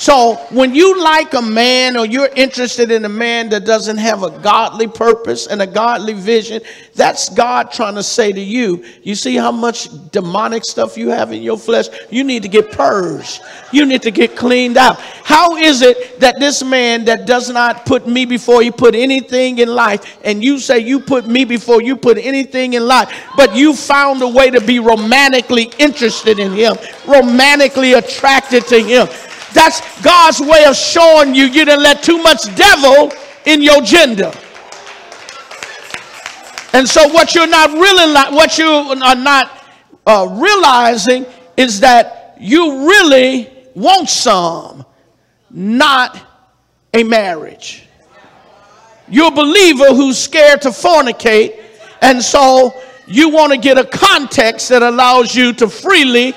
So 0.00 0.36
when 0.48 0.74
you 0.74 0.98
like 0.98 1.34
a 1.34 1.42
man 1.42 1.94
or 1.94 2.06
you're 2.06 2.30
interested 2.34 2.90
in 2.90 3.04
a 3.04 3.08
man 3.10 3.50
that 3.50 3.66
doesn't 3.66 3.98
have 3.98 4.22
a 4.22 4.30
godly 4.30 4.88
purpose 4.88 5.46
and 5.46 5.60
a 5.60 5.66
godly 5.66 6.14
vision, 6.14 6.62
that's 6.94 7.28
God 7.28 7.70
trying 7.70 7.96
to 7.96 8.02
say 8.02 8.32
to 8.32 8.40
you, 8.40 8.82
you 9.02 9.14
see 9.14 9.36
how 9.36 9.52
much 9.52 9.90
demonic 10.10 10.64
stuff 10.64 10.96
you 10.96 11.10
have 11.10 11.32
in 11.32 11.42
your 11.42 11.58
flesh? 11.58 11.88
You 12.08 12.24
need 12.24 12.42
to 12.44 12.48
get 12.48 12.72
purged. 12.72 13.42
You 13.72 13.84
need 13.84 14.00
to 14.00 14.10
get 14.10 14.36
cleaned 14.36 14.78
out. 14.78 14.98
How 14.98 15.56
is 15.56 15.82
it 15.82 16.18
that 16.20 16.40
this 16.40 16.64
man 16.64 17.04
that 17.04 17.26
does 17.26 17.50
not 17.50 17.84
put 17.84 18.08
me 18.08 18.24
before 18.24 18.62
he 18.62 18.70
put 18.70 18.94
anything 18.94 19.58
in 19.58 19.68
life, 19.68 20.18
and 20.24 20.42
you 20.42 20.58
say 20.60 20.78
you 20.78 21.00
put 21.00 21.26
me 21.26 21.44
before 21.44 21.82
you 21.82 21.94
put 21.94 22.16
anything 22.16 22.72
in 22.72 22.86
life, 22.86 23.12
but 23.36 23.54
you 23.54 23.76
found 23.76 24.22
a 24.22 24.28
way 24.28 24.48
to 24.48 24.62
be 24.62 24.78
romantically 24.78 25.70
interested 25.78 26.38
in 26.38 26.52
him, 26.52 26.74
romantically 27.06 27.92
attracted 27.92 28.66
to 28.68 28.82
him? 28.82 29.06
That's 29.52 29.80
God's 30.02 30.40
way 30.40 30.64
of 30.64 30.76
showing 30.76 31.34
you 31.34 31.44
you 31.46 31.64
didn't 31.64 31.82
let 31.82 32.02
too 32.02 32.18
much 32.18 32.54
devil 32.54 33.12
in 33.46 33.62
your 33.62 33.80
gender. 33.82 34.32
And 36.72 36.88
so, 36.88 37.08
what 37.08 37.34
you're 37.34 37.48
not 37.48 37.72
really, 37.72 38.12
what 38.34 38.56
you 38.58 38.66
are 38.66 39.16
not 39.16 39.64
uh, 40.06 40.28
realizing 40.40 41.26
is 41.56 41.80
that 41.80 42.36
you 42.40 42.86
really 42.88 43.50
want 43.74 44.08
some, 44.08 44.84
not 45.50 46.18
a 46.94 47.02
marriage. 47.02 47.86
You're 49.08 49.28
a 49.28 49.32
believer 49.32 49.86
who's 49.86 50.16
scared 50.16 50.62
to 50.62 50.68
fornicate, 50.68 51.60
and 52.00 52.22
so 52.22 52.72
you 53.08 53.30
want 53.30 53.52
to 53.52 53.58
get 53.58 53.76
a 53.76 53.84
context 53.84 54.68
that 54.68 54.84
allows 54.84 55.34
you 55.34 55.52
to 55.54 55.68
freely 55.68 56.34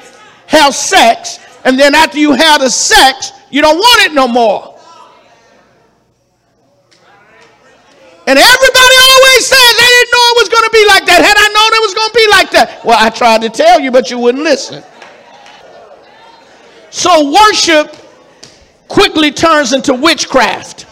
have 0.48 0.74
sex 0.74 1.40
and 1.64 1.80
then 1.80 1.96
after 1.96 2.18
you 2.18 2.34
have 2.34 2.62
the 2.62 2.70
sex, 2.70 3.32
you 3.50 3.62
don't 3.62 3.78
want 3.78 4.12
it 4.12 4.14
no 4.14 4.28
more. 4.28 4.74
And 8.26 8.40
everybody 8.40 8.96
always 9.12 9.46
says 9.46 9.78
they 9.78 9.86
didn't 9.86 10.12
know 10.12 10.26
it 10.32 10.38
was 10.38 10.50
going 10.50 10.64
to 10.64 10.70
be 10.72 10.86
like 10.88 11.06
that. 11.08 11.22
Had 11.26 11.38
I 11.38 11.48
known 11.52 11.74
it 11.74 11.82
was 11.82 11.94
going 11.94 12.10
to 12.10 12.16
be 12.16 12.28
like 12.32 12.52
that, 12.52 12.86
well, 12.86 12.98
I 13.00 13.10
tried 13.10 13.42
to 13.42 13.50
tell 13.50 13.82
you, 13.82 13.92
but 13.92 14.10
you 14.10 14.18
wouldn't 14.18 14.44
listen. 14.44 14.82
So 16.90 17.32
worship 17.32 17.98
quickly 18.88 19.32
turns 19.32 19.74
into 19.74 19.94
witchcraft. 19.94 20.86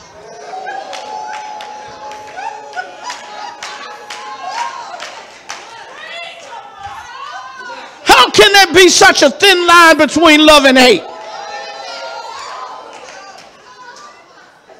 Such 8.91 9.23
a 9.23 9.29
thin 9.29 9.65
line 9.67 9.97
between 9.97 10.45
love 10.45 10.65
and 10.65 10.77
hate? 10.77 11.03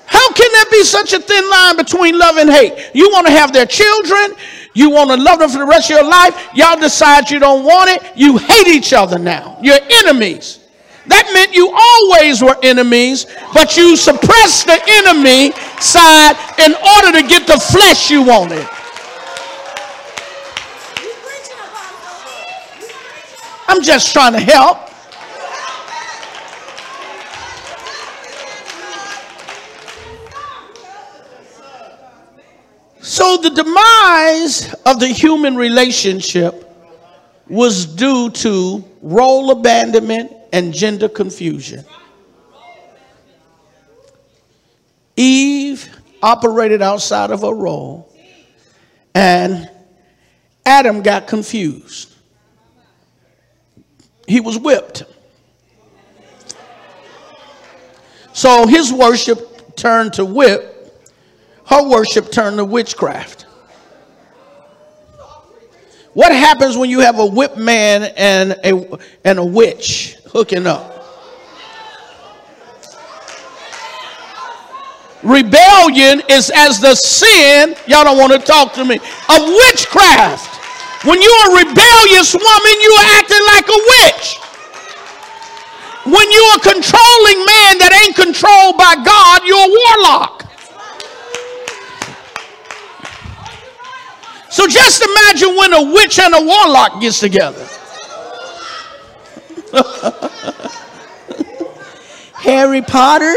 How 0.06 0.32
can 0.34 0.52
there 0.54 0.66
be 0.72 0.84
such 0.84 1.14
a 1.14 1.20
thin 1.20 1.50
line 1.50 1.78
between 1.78 2.20
love 2.20 2.38
and 2.38 2.50
hate? 2.50 2.92
You 2.94 3.10
want 3.10 3.28
to 3.28 3.34
have 3.34 3.52
their 3.52 3.66
children, 3.66 4.36
you 4.74 4.90
want 4.90 5.10
to 5.10 5.18
love 5.18 5.40
them 5.40 5.50
for 5.50 5.58
the 5.60 5.66
rest 5.66 5.90
of 5.90 5.98
your 5.98 6.08
life, 6.08 6.50
y'all 6.54 6.80
decide 6.80 7.30
you 7.30 7.40
don't 7.40 7.66
want 7.66 7.90
it, 7.90 8.04
you 8.16 8.38
hate 8.38 8.68
each 8.68 8.94
other 8.94 9.18
now. 9.18 9.58
You're 9.62 9.80
enemies. 10.04 10.60
That 11.08 11.32
meant 11.34 11.54
you 11.56 11.72
always 11.74 12.44
were 12.44 12.56
enemies, 12.62 13.26
but 13.54 13.76
you 13.76 13.98
suppressed 13.98 14.68
the 14.68 14.80
enemy 15.02 15.52
side 15.80 16.38
in 16.60 16.76
order 16.76 17.20
to 17.20 17.28
get 17.28 17.48
the 17.48 17.60
flesh 17.60 18.12
you 18.12 18.22
wanted. 18.22 18.68
I'm 23.72 23.82
just 23.82 24.12
trying 24.12 24.34
to 24.34 24.40
help. 24.42 24.90
So 33.02 33.38
the 33.38 33.50
demise 33.50 34.74
of 34.86 35.00
the 35.00 35.08
human 35.08 35.56
relationship 35.56 36.70
was 37.48 37.86
due 37.86 38.30
to 38.32 38.84
role 39.02 39.52
abandonment 39.52 40.34
and 40.52 40.74
gender 40.74 41.08
confusion. 41.08 41.86
Eve 45.16 45.88
operated 46.22 46.82
outside 46.82 47.32
of 47.32 47.40
her 47.44 47.56
role, 47.56 48.14
and 49.16 49.70
Adam 50.66 51.02
got 51.02 51.26
confused. 51.26 52.11
He 54.32 54.40
was 54.40 54.58
whipped. 54.58 55.04
So 58.32 58.66
his 58.66 58.94
worship 58.94 59.76
turned 59.76 60.14
to 60.14 60.24
whip, 60.24 60.98
her 61.66 61.90
worship 61.90 62.32
turned 62.32 62.56
to 62.56 62.64
witchcraft. 62.64 63.46
What 66.14 66.32
happens 66.32 66.78
when 66.78 66.90
you 66.90 67.02
have 67.02 67.20
a 67.20 67.26
whip 67.26 67.58
man 67.58 68.04
and 68.16 68.54
a, 68.64 68.98
and 69.26 69.38
a 69.38 69.46
witch 69.46 70.16
hooking 70.28 70.66
up? 70.66 70.88
Rebellion 75.24 76.22
is 76.30 76.52
as 76.56 76.80
the 76.80 76.96
sin, 76.96 77.76
y'all 77.86 78.06
don't 78.06 78.18
want 78.18 78.32
to 78.32 78.40
talk 78.40 78.72
to 78.76 78.86
me, 78.86 78.96
of 78.96 79.40
witchcraft. 79.40 80.51
When 81.04 81.20
you're 81.20 81.52
a 81.52 81.66
rebellious 81.66 82.36
woman, 82.36 82.82
you 82.82 82.92
are 82.94 83.08
acting 83.18 83.42
like 83.48 83.68
a 83.68 83.80
witch. 83.90 84.38
When 86.06 86.32
you're 86.32 86.56
a 86.56 86.60
controlling 86.62 87.40
man 87.42 87.78
that 87.82 87.92
ain't 88.06 88.16
controlled 88.16 88.78
by 88.78 88.96
God, 89.02 89.42
you're 89.46 89.58
a 89.58 89.70
warlock. 89.70 90.46
So 94.52 94.68
just 94.68 95.02
imagine 95.02 95.56
when 95.56 95.74
a 95.74 95.82
witch 95.92 96.20
and 96.20 96.36
a 96.36 96.42
warlock 96.42 97.02
gets 97.02 97.20
together. 97.20 97.68
Harry 102.34 102.82
Potter. 102.82 103.34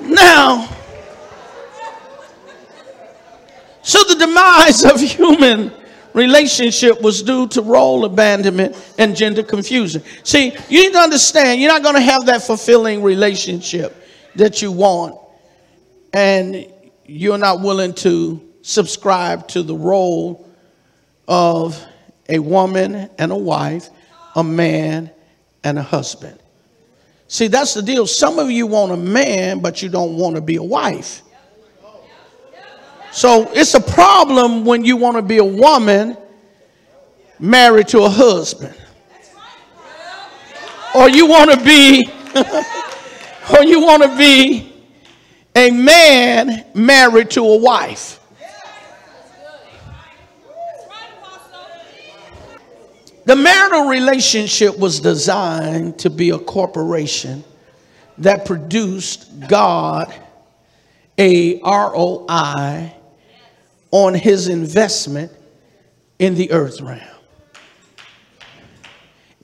now, 0.00 0.68
so 3.90 4.04
the 4.04 4.14
demise 4.14 4.84
of 4.84 5.00
human 5.00 5.72
relationship 6.14 7.02
was 7.02 7.24
due 7.24 7.48
to 7.48 7.60
role 7.60 8.04
abandonment 8.04 8.76
and 8.98 9.16
gender 9.16 9.42
confusion. 9.42 10.00
See, 10.22 10.52
you 10.68 10.84
need 10.84 10.92
to 10.92 11.00
understand 11.00 11.60
you're 11.60 11.72
not 11.72 11.82
going 11.82 11.96
to 11.96 12.00
have 12.00 12.24
that 12.26 12.40
fulfilling 12.44 13.02
relationship 13.02 13.96
that 14.36 14.62
you 14.62 14.70
want, 14.70 15.18
and 16.12 16.72
you're 17.04 17.36
not 17.36 17.62
willing 17.62 17.92
to 17.94 18.40
subscribe 18.62 19.48
to 19.48 19.64
the 19.64 19.74
role 19.74 20.48
of 21.26 21.84
a 22.28 22.38
woman 22.38 23.10
and 23.18 23.32
a 23.32 23.36
wife, 23.36 23.88
a 24.36 24.44
man 24.44 25.10
and 25.64 25.80
a 25.80 25.82
husband. 25.82 26.38
See, 27.26 27.48
that's 27.48 27.74
the 27.74 27.82
deal. 27.82 28.06
Some 28.06 28.38
of 28.38 28.52
you 28.52 28.68
want 28.68 28.92
a 28.92 28.96
man, 28.96 29.58
but 29.58 29.82
you 29.82 29.88
don't 29.88 30.16
want 30.16 30.36
to 30.36 30.40
be 30.40 30.54
a 30.54 30.62
wife. 30.62 31.22
So 33.12 33.50
it's 33.52 33.74
a 33.74 33.80
problem 33.80 34.64
when 34.64 34.84
you 34.84 34.96
want 34.96 35.16
to 35.16 35.22
be 35.22 35.38
a 35.38 35.44
woman 35.44 36.16
married 37.40 37.88
to 37.88 38.02
a 38.02 38.08
husband. 38.08 38.74
Or 40.94 41.08
you 41.08 41.26
want 41.26 41.50
to 41.50 41.64
be, 41.64 42.08
or 43.56 43.64
you 43.64 43.80
want 43.80 44.02
to 44.02 44.16
be 44.16 44.72
a 45.56 45.70
man 45.70 46.64
married 46.74 47.30
to 47.30 47.40
a 47.42 47.58
wife. 47.58 48.18
The 53.24 53.36
marital 53.36 53.88
relationship 53.88 54.78
was 54.78 55.00
designed 55.00 55.98
to 56.00 56.10
be 56.10 56.30
a 56.30 56.38
corporation 56.38 57.44
that 58.18 58.44
produced 58.44 59.48
God 59.48 60.12
a 61.18 61.60
ROI 61.60 62.92
on 63.90 64.14
his 64.14 64.48
investment 64.48 65.32
in 66.18 66.34
the 66.34 66.50
earth 66.52 66.80
realm. 66.80 67.00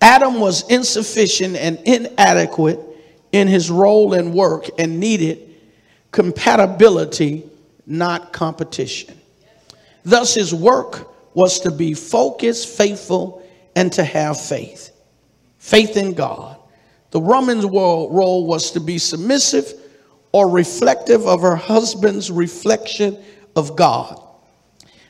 Adam 0.00 0.38
was 0.40 0.68
insufficient 0.70 1.56
and 1.56 1.78
inadequate 1.85 2.80
in 3.32 3.48
his 3.48 3.70
role 3.70 4.14
and 4.14 4.32
work 4.32 4.68
and 4.78 5.00
needed 5.00 5.54
compatibility, 6.12 7.44
not 7.87 8.32
competition. 8.32 9.18
Thus, 10.04 10.35
his 10.35 10.54
work 10.54 11.12
was 11.35 11.61
to 11.61 11.70
be 11.70 11.92
focused, 11.92 12.68
faithful, 12.68 13.46
and 13.74 13.92
to 13.92 14.04
have 14.04 14.40
faith. 14.40 14.92
Faith 15.59 15.96
in 15.96 16.14
God. 16.14 16.56
The 17.11 17.20
woman's 17.20 17.64
role 17.64 18.46
was 18.46 18.70
to 18.72 18.80
be 18.80 18.98
submissive 18.98 19.74
or 20.32 20.48
reflective 20.48 21.26
of 21.26 21.42
her 21.42 21.56
husband's 21.56 22.30
reflection 22.30 23.18
of 23.54 23.76
God. 23.76 24.22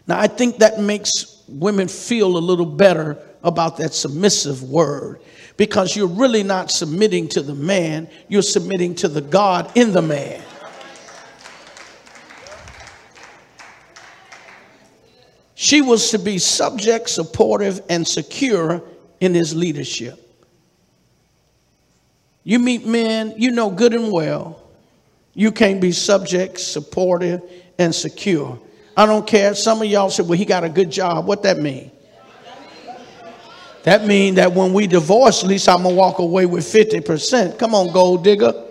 Now, 0.06 0.20
I 0.20 0.28
think 0.28 0.58
that 0.58 0.80
makes 0.80 1.42
women 1.48 1.88
feel 1.88 2.36
a 2.36 2.38
little 2.38 2.66
better 2.66 3.18
about 3.42 3.76
that 3.78 3.94
submissive 3.94 4.62
word 4.62 5.20
because 5.56 5.96
you're 5.96 6.06
really 6.06 6.42
not 6.42 6.70
submitting 6.70 7.28
to 7.28 7.42
the 7.42 7.54
man, 7.54 8.08
you're 8.28 8.42
submitting 8.42 8.94
to 8.96 9.08
the 9.08 9.20
God 9.20 9.70
in 9.76 9.92
the 9.92 10.02
man. 10.02 10.42
She 15.54 15.80
was 15.80 16.10
to 16.10 16.18
be 16.18 16.38
subject, 16.38 17.08
supportive, 17.08 17.80
and 17.88 18.06
secure 18.06 18.82
in 19.20 19.32
his 19.32 19.56
leadership. 19.56 20.22
You 22.44 22.58
meet 22.58 22.86
men, 22.86 23.34
you 23.38 23.50
know 23.50 23.70
good 23.70 23.94
and 23.94 24.12
well, 24.12 24.62
you 25.32 25.50
can't 25.50 25.80
be 25.80 25.92
subject, 25.92 26.60
supportive, 26.60 27.42
and 27.78 27.94
secure. 27.94 28.60
I 28.96 29.04
don't 29.04 29.26
care. 29.26 29.54
Some 29.54 29.82
of 29.82 29.88
y'all 29.88 30.08
said, 30.08 30.26
well, 30.26 30.38
he 30.38 30.46
got 30.46 30.64
a 30.64 30.70
good 30.70 30.90
job. 30.90 31.26
What 31.26 31.42
that 31.42 31.58
mean? 31.58 31.90
That 33.82 34.06
mean 34.06 34.36
that 34.36 34.52
when 34.52 34.72
we 34.72 34.86
divorce, 34.86 35.44
at 35.44 35.48
least 35.48 35.68
I'm 35.68 35.82
going 35.82 35.94
to 35.94 35.98
walk 35.98 36.18
away 36.18 36.46
with 36.46 36.64
50%. 36.64 37.58
Come 37.58 37.74
on, 37.74 37.92
gold 37.92 38.24
digger. 38.24 38.64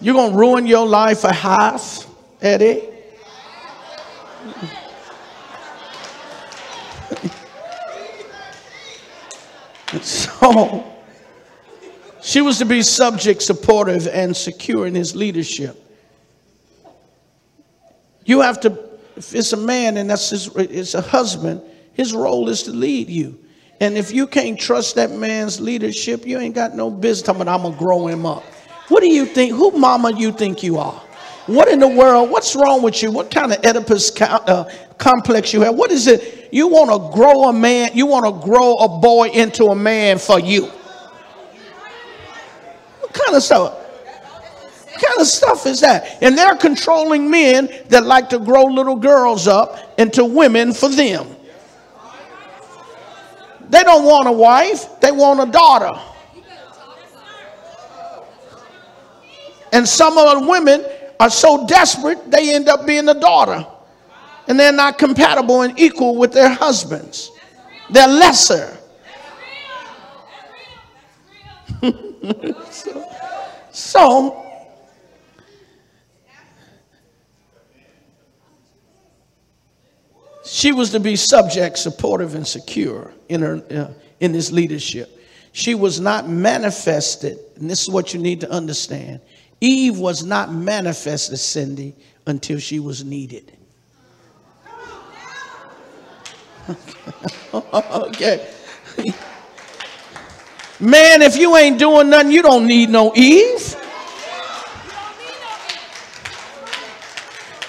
You're 0.00 0.14
going 0.14 0.32
to 0.32 0.36
ruin 0.36 0.66
your 0.66 0.86
life 0.86 1.20
for 1.20 1.32
half, 1.32 2.06
Eddie. 2.42 2.82
so 10.02 10.84
she 12.20 12.40
was 12.42 12.58
to 12.58 12.64
be 12.66 12.82
subject, 12.82 13.40
supportive, 13.40 14.08
and 14.08 14.36
secure 14.36 14.86
in 14.86 14.94
his 14.94 15.14
leadership. 15.16 15.83
You 18.24 18.40
have 18.40 18.60
to, 18.60 18.78
if 19.16 19.34
it's 19.34 19.52
a 19.52 19.56
man 19.56 19.96
and 19.96 20.10
that's 20.10 20.30
his, 20.30 20.48
it's 20.56 20.94
a 20.94 21.00
husband, 21.00 21.62
his 21.92 22.12
role 22.12 22.48
is 22.48 22.64
to 22.64 22.70
lead 22.70 23.08
you. 23.08 23.38
And 23.80 23.98
if 23.98 24.12
you 24.12 24.26
can't 24.26 24.58
trust 24.58 24.94
that 24.96 25.10
man's 25.10 25.60
leadership, 25.60 26.26
you 26.26 26.38
ain't 26.38 26.54
got 26.54 26.74
no 26.74 26.90
business 26.90 27.26
talking 27.26 27.42
about 27.42 27.60
I'm 27.60 27.62
gonna 27.62 27.76
grow 27.76 28.06
him 28.06 28.24
up. 28.24 28.42
What 28.88 29.00
do 29.00 29.08
you 29.08 29.26
think? 29.26 29.52
Who 29.52 29.72
mama 29.72 30.12
you 30.12 30.32
think 30.32 30.62
you 30.62 30.78
are? 30.78 31.00
What 31.46 31.68
in 31.68 31.78
the 31.78 31.88
world? 31.88 32.30
What's 32.30 32.56
wrong 32.56 32.82
with 32.82 33.02
you? 33.02 33.10
What 33.10 33.30
kind 33.30 33.52
of 33.52 33.58
Oedipus 33.64 34.18
uh, 34.20 34.72
complex 34.96 35.52
you 35.52 35.60
have? 35.62 35.74
What 35.74 35.90
is 35.90 36.06
it? 36.06 36.48
You 36.52 36.68
want 36.68 36.90
to 36.90 37.16
grow 37.16 37.48
a 37.48 37.52
man, 37.52 37.90
you 37.94 38.06
want 38.06 38.24
to 38.24 38.46
grow 38.46 38.74
a 38.74 38.88
boy 39.00 39.28
into 39.28 39.66
a 39.66 39.74
man 39.74 40.18
for 40.18 40.40
you. 40.40 40.66
What 43.00 43.12
kind 43.12 43.36
of 43.36 43.42
stuff? 43.42 43.83
What 44.94 45.02
kind 45.02 45.20
of 45.20 45.26
stuff 45.26 45.66
is 45.66 45.80
that? 45.80 46.18
And 46.22 46.38
they're 46.38 46.54
controlling 46.54 47.28
men 47.28 47.68
that 47.88 48.04
like 48.04 48.28
to 48.28 48.38
grow 48.38 48.64
little 48.64 48.94
girls 48.94 49.48
up 49.48 49.98
into 49.98 50.24
women 50.24 50.72
for 50.72 50.88
them. 50.88 51.26
They 53.70 53.82
don't 53.82 54.04
want 54.04 54.28
a 54.28 54.32
wife, 54.32 55.00
they 55.00 55.10
want 55.10 55.40
a 55.40 55.50
daughter. 55.50 56.00
And 59.72 59.88
some 59.88 60.16
of 60.16 60.40
the 60.40 60.48
women 60.48 60.86
are 61.18 61.30
so 61.30 61.66
desperate, 61.66 62.30
they 62.30 62.54
end 62.54 62.68
up 62.68 62.86
being 62.86 63.08
a 63.08 63.14
daughter. 63.14 63.66
And 64.46 64.60
they're 64.60 64.70
not 64.70 64.98
compatible 64.98 65.62
and 65.62 65.76
equal 65.76 66.16
with 66.16 66.32
their 66.32 66.50
husbands, 66.50 67.32
they're 67.90 68.06
lesser. 68.06 68.76
so, 72.70 73.12
so 73.72 74.43
she 80.44 80.72
was 80.72 80.90
to 80.90 81.00
be 81.00 81.16
subject, 81.16 81.78
supportive, 81.78 82.34
and 82.34 82.46
secure 82.46 83.12
in 83.28 83.40
her 83.42 83.64
uh, 83.70 83.92
in 84.20 84.32
this 84.32 84.52
leadership. 84.52 85.10
She 85.52 85.74
was 85.74 86.00
not 86.00 86.28
manifested, 86.28 87.38
and 87.56 87.70
this 87.70 87.82
is 87.82 87.88
what 87.88 88.12
you 88.12 88.20
need 88.20 88.40
to 88.40 88.50
understand. 88.50 89.20
Eve 89.60 89.98
was 89.98 90.24
not 90.24 90.52
manifested, 90.52 91.38
Cindy, 91.38 91.94
until 92.26 92.58
she 92.58 92.80
was 92.80 93.04
needed. 93.04 93.56
okay. 97.54 98.50
Man, 100.80 101.22
if 101.22 101.36
you 101.36 101.56
ain't 101.56 101.78
doing 101.78 102.10
nothing, 102.10 102.32
you 102.32 102.42
don't 102.42 102.66
need 102.66 102.90
no 102.90 103.14
Eve. 103.14 103.76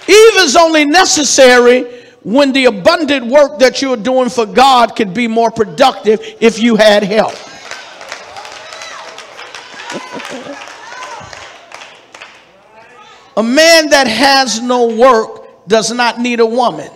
Eve 0.07 0.37
is 0.37 0.55
only 0.55 0.85
necessary 0.85 1.94
when 2.25 2.51
the 2.53 2.65
abundant 2.65 3.27
work 3.27 3.59
that 3.59 3.83
you're 3.83 3.95
doing 3.95 4.29
for 4.29 4.47
God 4.47 4.95
could 4.95 5.13
be 5.13 5.27
more 5.27 5.51
productive 5.51 6.19
if 6.41 6.57
you 6.57 6.75
had 6.75 7.03
help. 7.03 7.35
a 13.37 13.43
man 13.43 13.89
that 13.89 14.07
has 14.07 14.59
no 14.59 14.87
work 14.87 15.67
does 15.67 15.91
not 15.91 16.19
need 16.19 16.39
a 16.39 16.45
woman. 16.45 16.89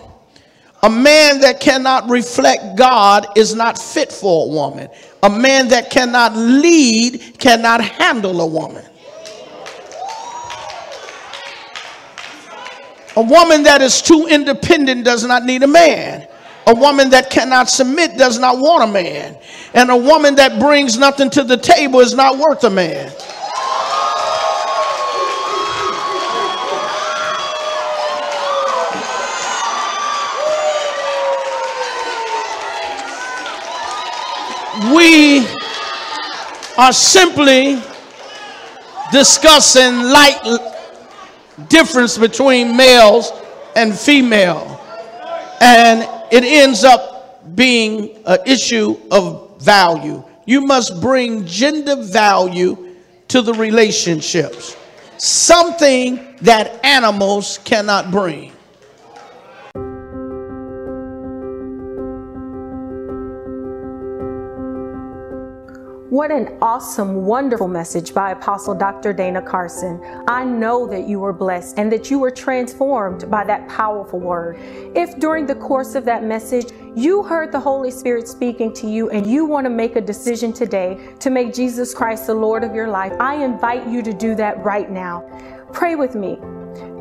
A 0.82 0.90
man 0.90 1.40
that 1.42 1.60
cannot 1.60 2.10
reflect 2.10 2.74
God 2.74 3.28
is 3.36 3.54
not 3.54 3.78
fit 3.78 4.10
for 4.10 4.46
a 4.46 4.48
woman. 4.48 4.88
A 5.22 5.30
man 5.30 5.68
that 5.68 5.90
cannot 5.90 6.34
lead 6.34 7.38
cannot 7.38 7.84
handle 7.84 8.40
a 8.40 8.46
woman. 8.46 8.84
A 13.20 13.22
woman 13.22 13.64
that 13.64 13.82
is 13.82 14.00
too 14.00 14.28
independent 14.30 15.04
does 15.04 15.26
not 15.26 15.44
need 15.44 15.62
a 15.62 15.66
man. 15.66 16.26
A 16.66 16.74
woman 16.74 17.10
that 17.10 17.28
cannot 17.28 17.68
submit 17.68 18.16
does 18.16 18.38
not 18.38 18.56
want 18.56 18.82
a 18.82 18.90
man. 18.90 19.36
And 19.74 19.90
a 19.90 19.96
woman 19.96 20.36
that 20.36 20.58
brings 20.58 20.96
nothing 20.96 21.28
to 21.36 21.44
the 21.44 21.58
table 21.58 22.00
is 22.00 22.14
not 22.14 22.38
worth 22.38 22.64
a 22.64 22.70
man. 22.70 23.12
We 34.94 35.46
are 36.78 36.94
simply 36.94 37.82
discussing 39.12 40.04
light 40.04 40.79
difference 41.68 42.18
between 42.18 42.76
males 42.76 43.32
and 43.76 43.96
female. 43.96 44.80
And 45.60 46.08
it 46.32 46.44
ends 46.44 46.84
up 46.84 47.54
being 47.54 48.18
an 48.26 48.38
issue 48.46 48.96
of 49.10 49.60
value. 49.60 50.24
You 50.46 50.62
must 50.62 51.00
bring 51.00 51.46
gender 51.46 51.96
value 51.96 52.94
to 53.28 53.42
the 53.42 53.54
relationships, 53.54 54.76
something 55.18 56.36
that 56.42 56.84
animals 56.84 57.58
cannot 57.64 58.10
bring. 58.10 58.52
What 66.10 66.32
an 66.32 66.58
awesome, 66.60 67.24
wonderful 67.24 67.68
message 67.68 68.12
by 68.12 68.32
Apostle 68.32 68.74
Dr. 68.74 69.12
Dana 69.12 69.40
Carson. 69.40 70.02
I 70.26 70.42
know 70.42 70.84
that 70.88 71.06
you 71.06 71.20
were 71.20 71.32
blessed 71.32 71.78
and 71.78 71.92
that 71.92 72.10
you 72.10 72.18
were 72.18 72.32
transformed 72.32 73.30
by 73.30 73.44
that 73.44 73.68
powerful 73.68 74.18
word. 74.18 74.58
If 74.96 75.20
during 75.20 75.46
the 75.46 75.54
course 75.54 75.94
of 75.94 76.04
that 76.06 76.24
message 76.24 76.72
you 76.96 77.22
heard 77.22 77.52
the 77.52 77.60
Holy 77.60 77.92
Spirit 77.92 78.26
speaking 78.26 78.72
to 78.72 78.88
you 78.88 79.08
and 79.10 79.24
you 79.24 79.44
want 79.44 79.66
to 79.66 79.70
make 79.70 79.94
a 79.94 80.00
decision 80.00 80.52
today 80.52 80.98
to 81.20 81.30
make 81.30 81.54
Jesus 81.54 81.94
Christ 81.94 82.26
the 82.26 82.34
Lord 82.34 82.64
of 82.64 82.74
your 82.74 82.88
life, 82.88 83.12
I 83.20 83.44
invite 83.44 83.86
you 83.86 84.02
to 84.02 84.12
do 84.12 84.34
that 84.34 84.58
right 84.64 84.90
now. 84.90 85.22
Pray 85.72 85.94
with 85.94 86.16
me. 86.16 86.40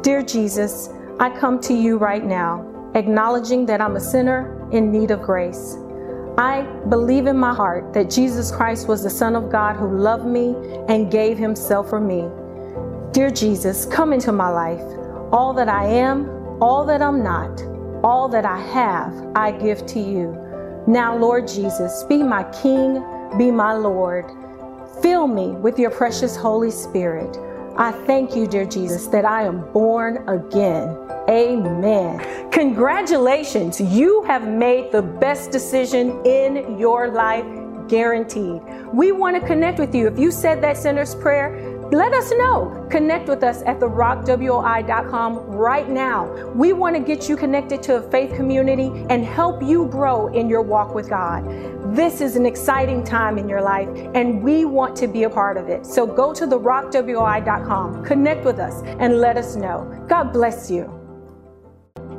Dear 0.03 0.21
Jesus, 0.21 0.89
I 1.19 1.35
come 1.35 1.59
to 1.61 1.73
you 1.73 1.97
right 1.97 2.23
now, 2.23 2.91
acknowledging 2.93 3.65
that 3.65 3.81
I'm 3.81 3.95
a 3.95 4.01
sinner 4.01 4.69
in 4.71 4.91
need 4.91 5.09
of 5.09 5.23
grace. 5.23 5.77
I 6.39 6.61
believe 6.87 7.27
in 7.27 7.37
my 7.37 7.53
heart 7.53 7.93
that 7.93 8.09
Jesus 8.09 8.49
Christ 8.49 8.87
was 8.87 9.03
the 9.03 9.09
Son 9.09 9.35
of 9.35 9.51
God 9.51 9.75
who 9.75 9.97
loved 9.97 10.25
me 10.25 10.55
and 10.87 11.11
gave 11.11 11.37
himself 11.37 11.89
for 11.89 11.99
me. 11.99 12.29
Dear 13.11 13.29
Jesus, 13.29 13.85
come 13.85 14.13
into 14.13 14.31
my 14.31 14.47
life. 14.47 14.79
All 15.33 15.53
that 15.55 15.67
I 15.67 15.85
am, 15.85 16.29
all 16.63 16.85
that 16.85 17.01
I'm 17.01 17.21
not, 17.21 17.61
all 18.05 18.29
that 18.29 18.45
I 18.45 18.57
have, 18.57 19.13
I 19.35 19.51
give 19.51 19.85
to 19.87 19.99
you. 19.99 20.31
Now, 20.87 21.17
Lord 21.17 21.45
Jesus, 21.45 22.05
be 22.05 22.23
my 22.23 22.43
King, 22.61 23.03
be 23.37 23.51
my 23.51 23.73
Lord. 23.73 24.23
Fill 25.01 25.27
me 25.27 25.49
with 25.49 25.77
your 25.77 25.91
precious 25.91 26.37
Holy 26.37 26.71
Spirit. 26.71 27.37
I 27.77 27.91
thank 28.05 28.35
you, 28.35 28.47
dear 28.47 28.65
Jesus, 28.65 29.07
that 29.07 29.25
I 29.25 29.43
am 29.43 29.71
born 29.71 30.27
again. 30.27 30.97
Amen. 31.29 32.49
Congratulations, 32.51 33.79
you 33.79 34.23
have 34.23 34.47
made 34.47 34.91
the 34.91 35.01
best 35.01 35.51
decision 35.51 36.25
in 36.25 36.77
your 36.77 37.09
life, 37.09 37.45
guaranteed. 37.87 38.61
We 38.93 39.11
want 39.11 39.39
to 39.39 39.47
connect 39.47 39.79
with 39.79 39.93
you. 39.93 40.07
If 40.07 40.17
you 40.17 40.31
said 40.31 40.61
that 40.63 40.77
sinner's 40.77 41.15
prayer, 41.15 41.79
let 41.91 42.13
us 42.13 42.31
know. 42.31 42.87
Connect 42.91 43.27
with 43.27 43.43
us 43.43 43.63
at 43.63 43.79
therockWI.com 43.79 45.37
right 45.47 45.89
now. 45.89 46.31
We 46.53 46.73
want 46.73 46.95
to 46.95 47.01
get 47.01 47.27
you 47.27 47.35
connected 47.35 47.81
to 47.83 47.95
a 47.95 48.11
faith 48.11 48.35
community 48.35 48.91
and 49.09 49.25
help 49.25 49.63
you 49.63 49.87
grow 49.87 50.27
in 50.27 50.49
your 50.49 50.61
walk 50.61 50.93
with 50.93 51.09
God. 51.09 51.43
This 51.91 52.21
is 52.21 52.35
an 52.35 52.45
exciting 52.45 53.03
time 53.03 53.39
in 53.39 53.49
your 53.49 53.61
life, 53.61 53.89
and 54.13 54.43
we 54.43 54.63
want 54.63 54.95
to 54.97 55.07
be 55.07 55.23
a 55.23 55.29
part 55.29 55.57
of 55.57 55.69
it. 55.69 55.87
So 55.87 56.05
go 56.05 56.31
to 56.35 56.45
therockWI.com, 56.45 58.05
connect 58.05 58.45
with 58.45 58.59
us, 58.59 58.83
and 58.99 59.19
let 59.19 59.37
us 59.37 59.55
know. 59.55 60.05
God 60.07 60.31
bless 60.31 60.69
you. 60.69 60.98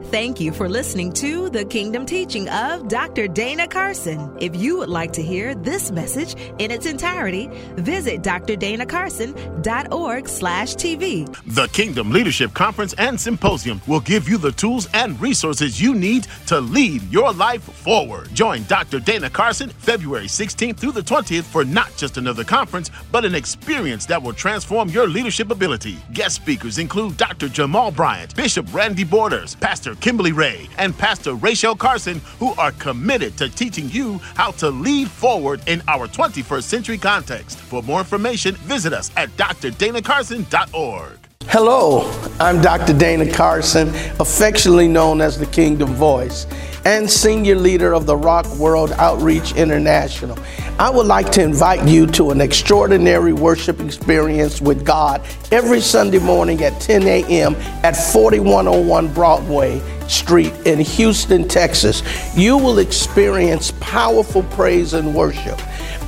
Thank 0.05 0.41
you 0.41 0.53
for 0.53 0.69
listening 0.69 1.13
to 1.13 1.51
the 1.51 1.65
Kingdom 1.65 2.05
Teaching 2.05 2.49
of 2.49 2.89
Dr. 2.89 3.29
Dana 3.29 3.69
Carson. 3.69 4.37
If 4.41 4.57
you 4.57 4.79
would 4.79 4.89
like 4.89 5.13
to 5.13 5.23
hear 5.23 5.55
this 5.55 5.93
message 5.93 6.35
in 6.59 6.71
its 6.71 6.87
entirety, 6.87 7.49
visit 7.77 8.23
drdanacarson.org 8.23 10.29
slash 10.29 10.75
TV. 10.75 11.55
The 11.55 11.69
Kingdom 11.69 12.11
Leadership 12.11 12.55
Conference 12.55 12.93
and 12.95 13.21
Symposium 13.21 13.81
will 13.87 14.01
give 14.01 14.29
you 14.29 14.39
the 14.39 14.53
tools 14.53 14.89
and 14.95 15.21
resources 15.21 15.81
you 15.81 15.95
need 15.95 16.27
to 16.47 16.61
lead 16.61 17.03
your 17.13 17.33
life 17.33 17.63
forward. 17.63 18.35
Join 18.35 18.65
Dr. 18.65 18.99
Dana 18.99 19.31
Carson 19.31 19.71
February 19.71 20.27
16th 20.27 20.79
through 20.79 20.93
the 20.93 21.03
20th 21.03 21.45
for 21.45 21.65
not 21.65 21.95
just 21.97 22.17
another 22.17 22.43
conference, 22.43 22.91
but 23.13 23.25
an 23.25 23.37
experience 23.37 24.07
that 24.07 24.21
will 24.21 24.33
transform 24.33 24.89
your 24.89 25.07
leadership 25.07 25.51
ability. 25.51 25.99
Guest 26.15 26.37
speakers 26.37 26.79
include 26.79 27.17
Dr. 27.17 27.49
Jamal 27.49 27.93
Bryant, 27.93 28.35
Bishop 28.35 28.73
Randy 28.75 29.05
Borders, 29.05 29.55
Pastor 29.55 29.90
Kimberly 29.97 30.33
Ray, 30.33 30.69
and 30.79 30.97
Pastor 30.97 31.35
Rachel 31.35 31.75
Carson, 31.75 32.21
who 32.39 32.53
are 32.55 32.73
committed 32.73 33.37
to 33.39 33.49
teaching 33.49 33.89
you 33.91 34.19
how 34.35 34.51
to 34.53 34.71
lead 34.71 35.11
forward 35.11 35.63
in 35.67 35.83
our 35.89 36.09
21st 36.09 36.65
century 36.65 36.99
context. 36.99 37.59
For 37.59 37.83
more 37.83 38.01
information, 38.01 38.55
visit 38.57 38.93
us 38.93 39.11
at 39.17 39.31
drdanacarson.org. 39.37 41.30
Hello, 41.47 42.09
I'm 42.39 42.61
Dr. 42.61 42.97
Dana 42.97 43.29
Carson, 43.29 43.89
affectionately 44.21 44.87
known 44.87 45.21
as 45.21 45.37
the 45.37 45.47
Kingdom 45.47 45.95
Voice 45.95 46.47
and 46.85 47.11
senior 47.11 47.57
leader 47.57 47.93
of 47.93 48.07
the 48.07 48.17
Rock 48.17 48.47
World 48.57 48.93
Outreach 48.93 49.53
International. 49.57 50.39
I 50.79 50.91
would 50.91 51.07
like 51.07 51.33
to 51.33 51.43
invite 51.43 51.89
you 51.89 52.07
to 52.09 52.31
an 52.31 52.41
extraordinary 52.41 53.33
worship 53.33 53.81
experience 53.81 54.61
with 54.61 54.87
God 54.87 55.27
every 55.51 55.81
Sunday 55.81 56.21
morning 56.21 56.63
at 56.63 56.81
10 56.81 57.03
a.m. 57.03 57.57
at 57.83 57.97
4101 57.97 59.13
Broadway 59.13 59.83
Street 60.07 60.53
in 60.67 60.79
Houston, 60.79 61.49
Texas. 61.49 62.03
You 62.37 62.59
will 62.59 62.79
experience 62.79 63.73
powerful 63.81 64.45
praise 64.45 64.93
and 64.95 65.15
worship 65.15 65.61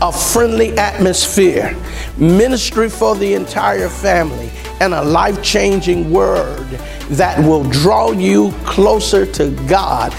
a 0.02 0.10
friendly 0.10 0.76
atmosphere, 0.78 1.76
ministry 2.18 2.88
for 2.88 3.14
the 3.14 3.34
entire 3.34 3.88
family, 3.88 4.50
and 4.80 4.94
a 4.94 5.02
life 5.02 5.40
changing 5.44 6.10
word 6.10 6.66
that 7.08 7.38
will 7.46 7.62
draw 7.70 8.10
you 8.10 8.50
closer 8.64 9.24
to 9.24 9.50
God. 9.68 10.12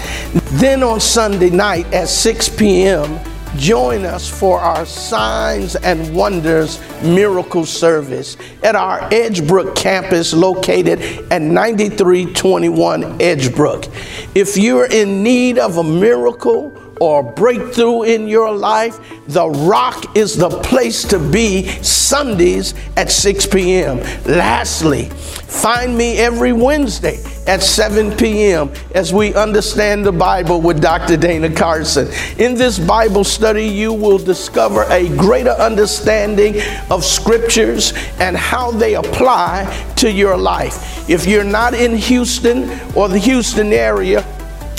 Then 0.52 0.82
on 0.82 1.00
Sunday 1.00 1.50
night 1.50 1.84
at 1.92 2.08
6 2.08 2.48
p.m., 2.56 3.20
join 3.58 4.06
us 4.06 4.26
for 4.26 4.58
our 4.58 4.86
Signs 4.86 5.76
and 5.76 6.14
Wonders 6.16 6.80
Miracle 7.02 7.66
Service 7.66 8.38
at 8.62 8.74
our 8.74 9.00
Edgebrook 9.10 9.76
campus 9.76 10.32
located 10.32 10.98
at 11.30 11.42
9321 11.42 13.18
Edgebrook. 13.18 13.92
If 14.34 14.56
you're 14.56 14.90
in 14.90 15.22
need 15.22 15.58
of 15.58 15.76
a 15.76 15.84
miracle, 15.84 16.72
or 17.00 17.22
breakthrough 17.22 18.02
in 18.02 18.28
your 18.28 18.52
life, 18.52 18.98
the 19.28 19.48
rock 19.48 20.16
is 20.16 20.36
the 20.36 20.50
place 20.50 21.04
to 21.04 21.18
be 21.18 21.68
Sundays 21.82 22.74
at 22.96 23.10
6 23.10 23.46
p.m. 23.46 23.98
Lastly, 24.24 25.04
find 25.08 25.96
me 25.96 26.18
every 26.18 26.52
Wednesday 26.52 27.18
at 27.46 27.62
7 27.62 28.16
p.m. 28.16 28.72
as 28.94 29.12
we 29.12 29.34
understand 29.34 30.04
the 30.04 30.12
Bible 30.12 30.60
with 30.60 30.80
Dr. 30.80 31.16
Dana 31.16 31.52
Carson. 31.54 32.08
In 32.38 32.54
this 32.54 32.78
Bible 32.78 33.24
study, 33.24 33.66
you 33.66 33.92
will 33.92 34.18
discover 34.18 34.84
a 34.90 35.08
greater 35.16 35.50
understanding 35.50 36.60
of 36.90 37.04
scriptures 37.04 37.92
and 38.18 38.36
how 38.36 38.70
they 38.70 38.94
apply 38.94 39.92
to 39.96 40.10
your 40.10 40.36
life. 40.36 41.08
If 41.08 41.26
you're 41.26 41.44
not 41.44 41.74
in 41.74 41.96
Houston 41.96 42.70
or 42.94 43.08
the 43.08 43.18
Houston 43.18 43.72
area, 43.72 44.22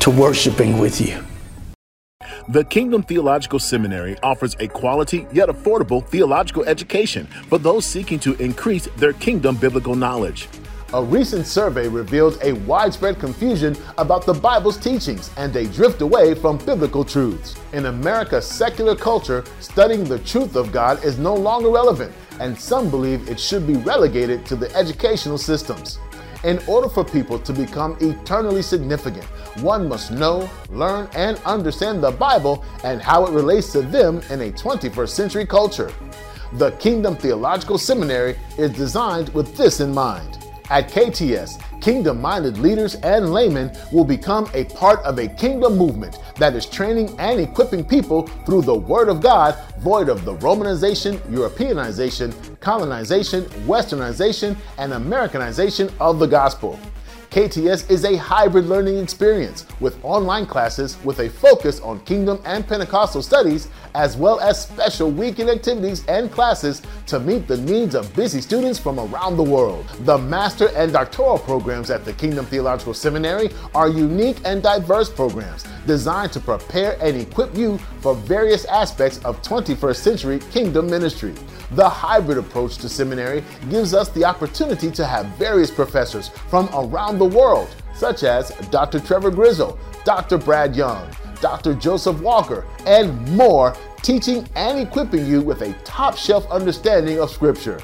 to 0.00 0.10
worshiping 0.10 0.78
with 0.78 1.00
you. 1.00 1.22
The 2.48 2.62
Kingdom 2.62 3.02
Theological 3.02 3.58
Seminary 3.58 4.16
offers 4.22 4.54
a 4.60 4.68
quality 4.68 5.26
yet 5.32 5.48
affordable 5.48 6.06
theological 6.06 6.64
education 6.64 7.26
for 7.48 7.58
those 7.58 7.84
seeking 7.84 8.20
to 8.20 8.34
increase 8.34 8.86
their 8.98 9.14
kingdom 9.14 9.56
biblical 9.56 9.96
knowledge. 9.96 10.46
A 10.92 11.02
recent 11.02 11.48
survey 11.48 11.88
revealed 11.88 12.38
a 12.42 12.52
widespread 12.52 13.18
confusion 13.18 13.76
about 13.98 14.24
the 14.24 14.32
Bible's 14.32 14.76
teachings 14.76 15.32
and 15.36 15.54
a 15.56 15.66
drift 15.66 16.00
away 16.00 16.32
from 16.32 16.58
biblical 16.58 17.04
truths. 17.04 17.56
In 17.72 17.86
America's 17.86 18.46
secular 18.46 18.94
culture, 18.94 19.44
studying 19.58 20.04
the 20.04 20.20
truth 20.20 20.54
of 20.54 20.70
God 20.70 21.04
is 21.04 21.18
no 21.18 21.34
longer 21.34 21.70
relevant, 21.70 22.14
and 22.38 22.56
some 22.56 22.88
believe 22.88 23.28
it 23.28 23.40
should 23.40 23.66
be 23.66 23.74
relegated 23.74 24.46
to 24.46 24.54
the 24.54 24.72
educational 24.76 25.38
systems. 25.38 25.98
In 26.44 26.60
order 26.68 26.88
for 26.88 27.02
people 27.02 27.40
to 27.40 27.52
become 27.52 27.96
eternally 28.00 28.62
significant, 28.62 29.24
one 29.60 29.88
must 29.88 30.12
know, 30.12 30.48
learn, 30.70 31.08
and 31.16 31.36
understand 31.38 32.00
the 32.00 32.12
Bible 32.12 32.64
and 32.84 33.02
how 33.02 33.26
it 33.26 33.32
relates 33.32 33.72
to 33.72 33.82
them 33.82 34.20
in 34.30 34.40
a 34.40 34.52
21st 34.52 35.08
century 35.08 35.46
culture. 35.46 35.92
The 36.52 36.70
Kingdom 36.72 37.16
Theological 37.16 37.76
Seminary 37.76 38.38
is 38.56 38.70
designed 38.70 39.30
with 39.30 39.56
this 39.56 39.80
in 39.80 39.92
mind. 39.92 40.35
At 40.68 40.88
KTS, 40.88 41.80
kingdom 41.80 42.20
minded 42.20 42.58
leaders 42.58 42.96
and 42.96 43.32
laymen 43.32 43.70
will 43.92 44.04
become 44.04 44.50
a 44.52 44.64
part 44.64 44.98
of 45.04 45.20
a 45.20 45.28
kingdom 45.28 45.78
movement 45.78 46.18
that 46.38 46.56
is 46.56 46.66
training 46.66 47.14
and 47.20 47.38
equipping 47.38 47.84
people 47.84 48.26
through 48.44 48.62
the 48.62 48.74
Word 48.74 49.08
of 49.08 49.20
God, 49.20 49.56
void 49.78 50.08
of 50.08 50.24
the 50.24 50.34
Romanization, 50.36 51.18
Europeanization, 51.30 52.58
colonization, 52.58 53.44
westernization, 53.68 54.56
and 54.78 54.92
Americanization 54.92 55.88
of 56.00 56.18
the 56.18 56.26
gospel. 56.26 56.80
KTS 57.36 57.90
is 57.90 58.06
a 58.06 58.16
hybrid 58.16 58.64
learning 58.64 58.96
experience 58.96 59.66
with 59.78 60.02
online 60.02 60.46
classes 60.46 60.96
with 61.04 61.20
a 61.20 61.28
focus 61.28 61.80
on 61.80 62.00
Kingdom 62.06 62.40
and 62.46 62.66
Pentecostal 62.66 63.20
studies, 63.20 63.68
as 63.94 64.16
well 64.16 64.40
as 64.40 64.62
special 64.62 65.10
weekend 65.10 65.50
activities 65.50 66.02
and 66.06 66.32
classes 66.32 66.80
to 67.04 67.20
meet 67.20 67.46
the 67.46 67.58
needs 67.58 67.94
of 67.94 68.10
busy 68.16 68.40
students 68.40 68.78
from 68.78 68.98
around 68.98 69.36
the 69.36 69.42
world. 69.42 69.86
The 70.06 70.16
master 70.16 70.70
and 70.74 70.94
doctoral 70.94 71.38
programs 71.38 71.90
at 71.90 72.06
the 72.06 72.14
Kingdom 72.14 72.46
Theological 72.46 72.94
Seminary 72.94 73.50
are 73.74 73.90
unique 73.90 74.38
and 74.46 74.62
diverse 74.62 75.10
programs 75.10 75.66
designed 75.86 76.32
to 76.32 76.40
prepare 76.40 76.96
and 77.02 77.18
equip 77.18 77.54
you 77.54 77.76
for 78.00 78.14
various 78.14 78.64
aspects 78.64 79.18
of 79.24 79.42
21st 79.42 79.96
century 79.96 80.38
kingdom 80.50 80.88
ministry. 80.88 81.34
The 81.72 81.88
hybrid 81.88 82.38
approach 82.38 82.78
to 82.78 82.88
seminary 82.88 83.42
gives 83.70 83.92
us 83.92 84.08
the 84.10 84.24
opportunity 84.24 84.90
to 84.92 85.04
have 85.04 85.26
various 85.36 85.70
professors 85.70 86.28
from 86.48 86.68
around 86.72 87.18
the 87.18 87.25
world, 87.26 87.74
such 87.94 88.22
as 88.22 88.50
Dr. 88.70 89.00
Trevor 89.00 89.30
Grizzle, 89.30 89.78
Dr. 90.04 90.38
Brad 90.38 90.76
Young, 90.76 91.10
Dr. 91.40 91.74
Joseph 91.74 92.20
Walker, 92.20 92.66
and 92.86 93.28
more, 93.36 93.74
teaching 94.02 94.46
and 94.54 94.78
equipping 94.78 95.26
you 95.26 95.40
with 95.40 95.62
a 95.62 95.72
top 95.84 96.16
shelf 96.16 96.48
understanding 96.50 97.20
of 97.20 97.30
Scripture. 97.30 97.80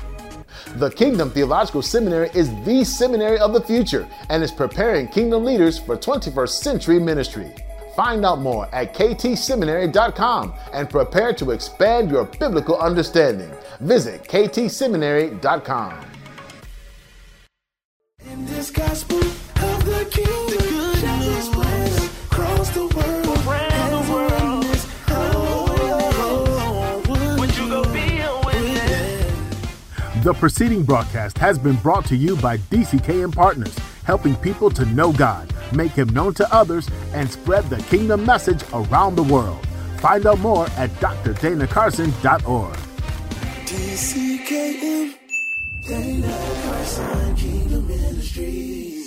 The 0.76 0.90
Kingdom 0.90 1.30
Theological 1.30 1.82
Seminary 1.82 2.30
is 2.34 2.48
the 2.64 2.84
seminary 2.84 3.38
of 3.38 3.52
the 3.52 3.60
future 3.60 4.08
and 4.30 4.42
is 4.42 4.50
preparing 4.50 5.08
kingdom 5.08 5.44
leaders 5.44 5.78
for 5.78 5.96
21st 5.96 6.62
century 6.62 6.98
ministry. 6.98 7.52
Find 7.94 8.24
out 8.24 8.40
more 8.40 8.74
at 8.74 8.94
ktseminary.com 8.94 10.54
and 10.72 10.88
prepare 10.88 11.34
to 11.34 11.50
expand 11.50 12.10
your 12.10 12.24
biblical 12.24 12.78
understanding. 12.78 13.50
Visit 13.80 14.24
ktseminary.com. 14.24 16.00
The 30.22 30.32
preceding 30.34 30.84
broadcast 30.84 31.36
has 31.38 31.58
been 31.58 31.74
brought 31.74 32.04
to 32.04 32.14
you 32.14 32.36
by 32.36 32.58
DCKM 32.58 33.34
Partners, 33.34 33.76
helping 34.04 34.36
people 34.36 34.70
to 34.70 34.86
know 34.86 35.12
God, 35.12 35.52
make 35.72 35.90
Him 35.90 36.10
known 36.10 36.32
to 36.34 36.54
others, 36.54 36.88
and 37.12 37.28
spread 37.28 37.68
the 37.68 37.78
kingdom 37.90 38.24
message 38.24 38.62
around 38.72 39.16
the 39.16 39.24
world. 39.24 39.66
Find 39.98 40.24
out 40.24 40.38
more 40.38 40.66
at 40.76 40.90
drdanacarson.org. 41.00 42.76
DCKM, 43.66 45.14
Dana 45.88 46.62
Carson 46.62 47.34
Kingdom 47.34 47.88
Ministries. 47.88 49.01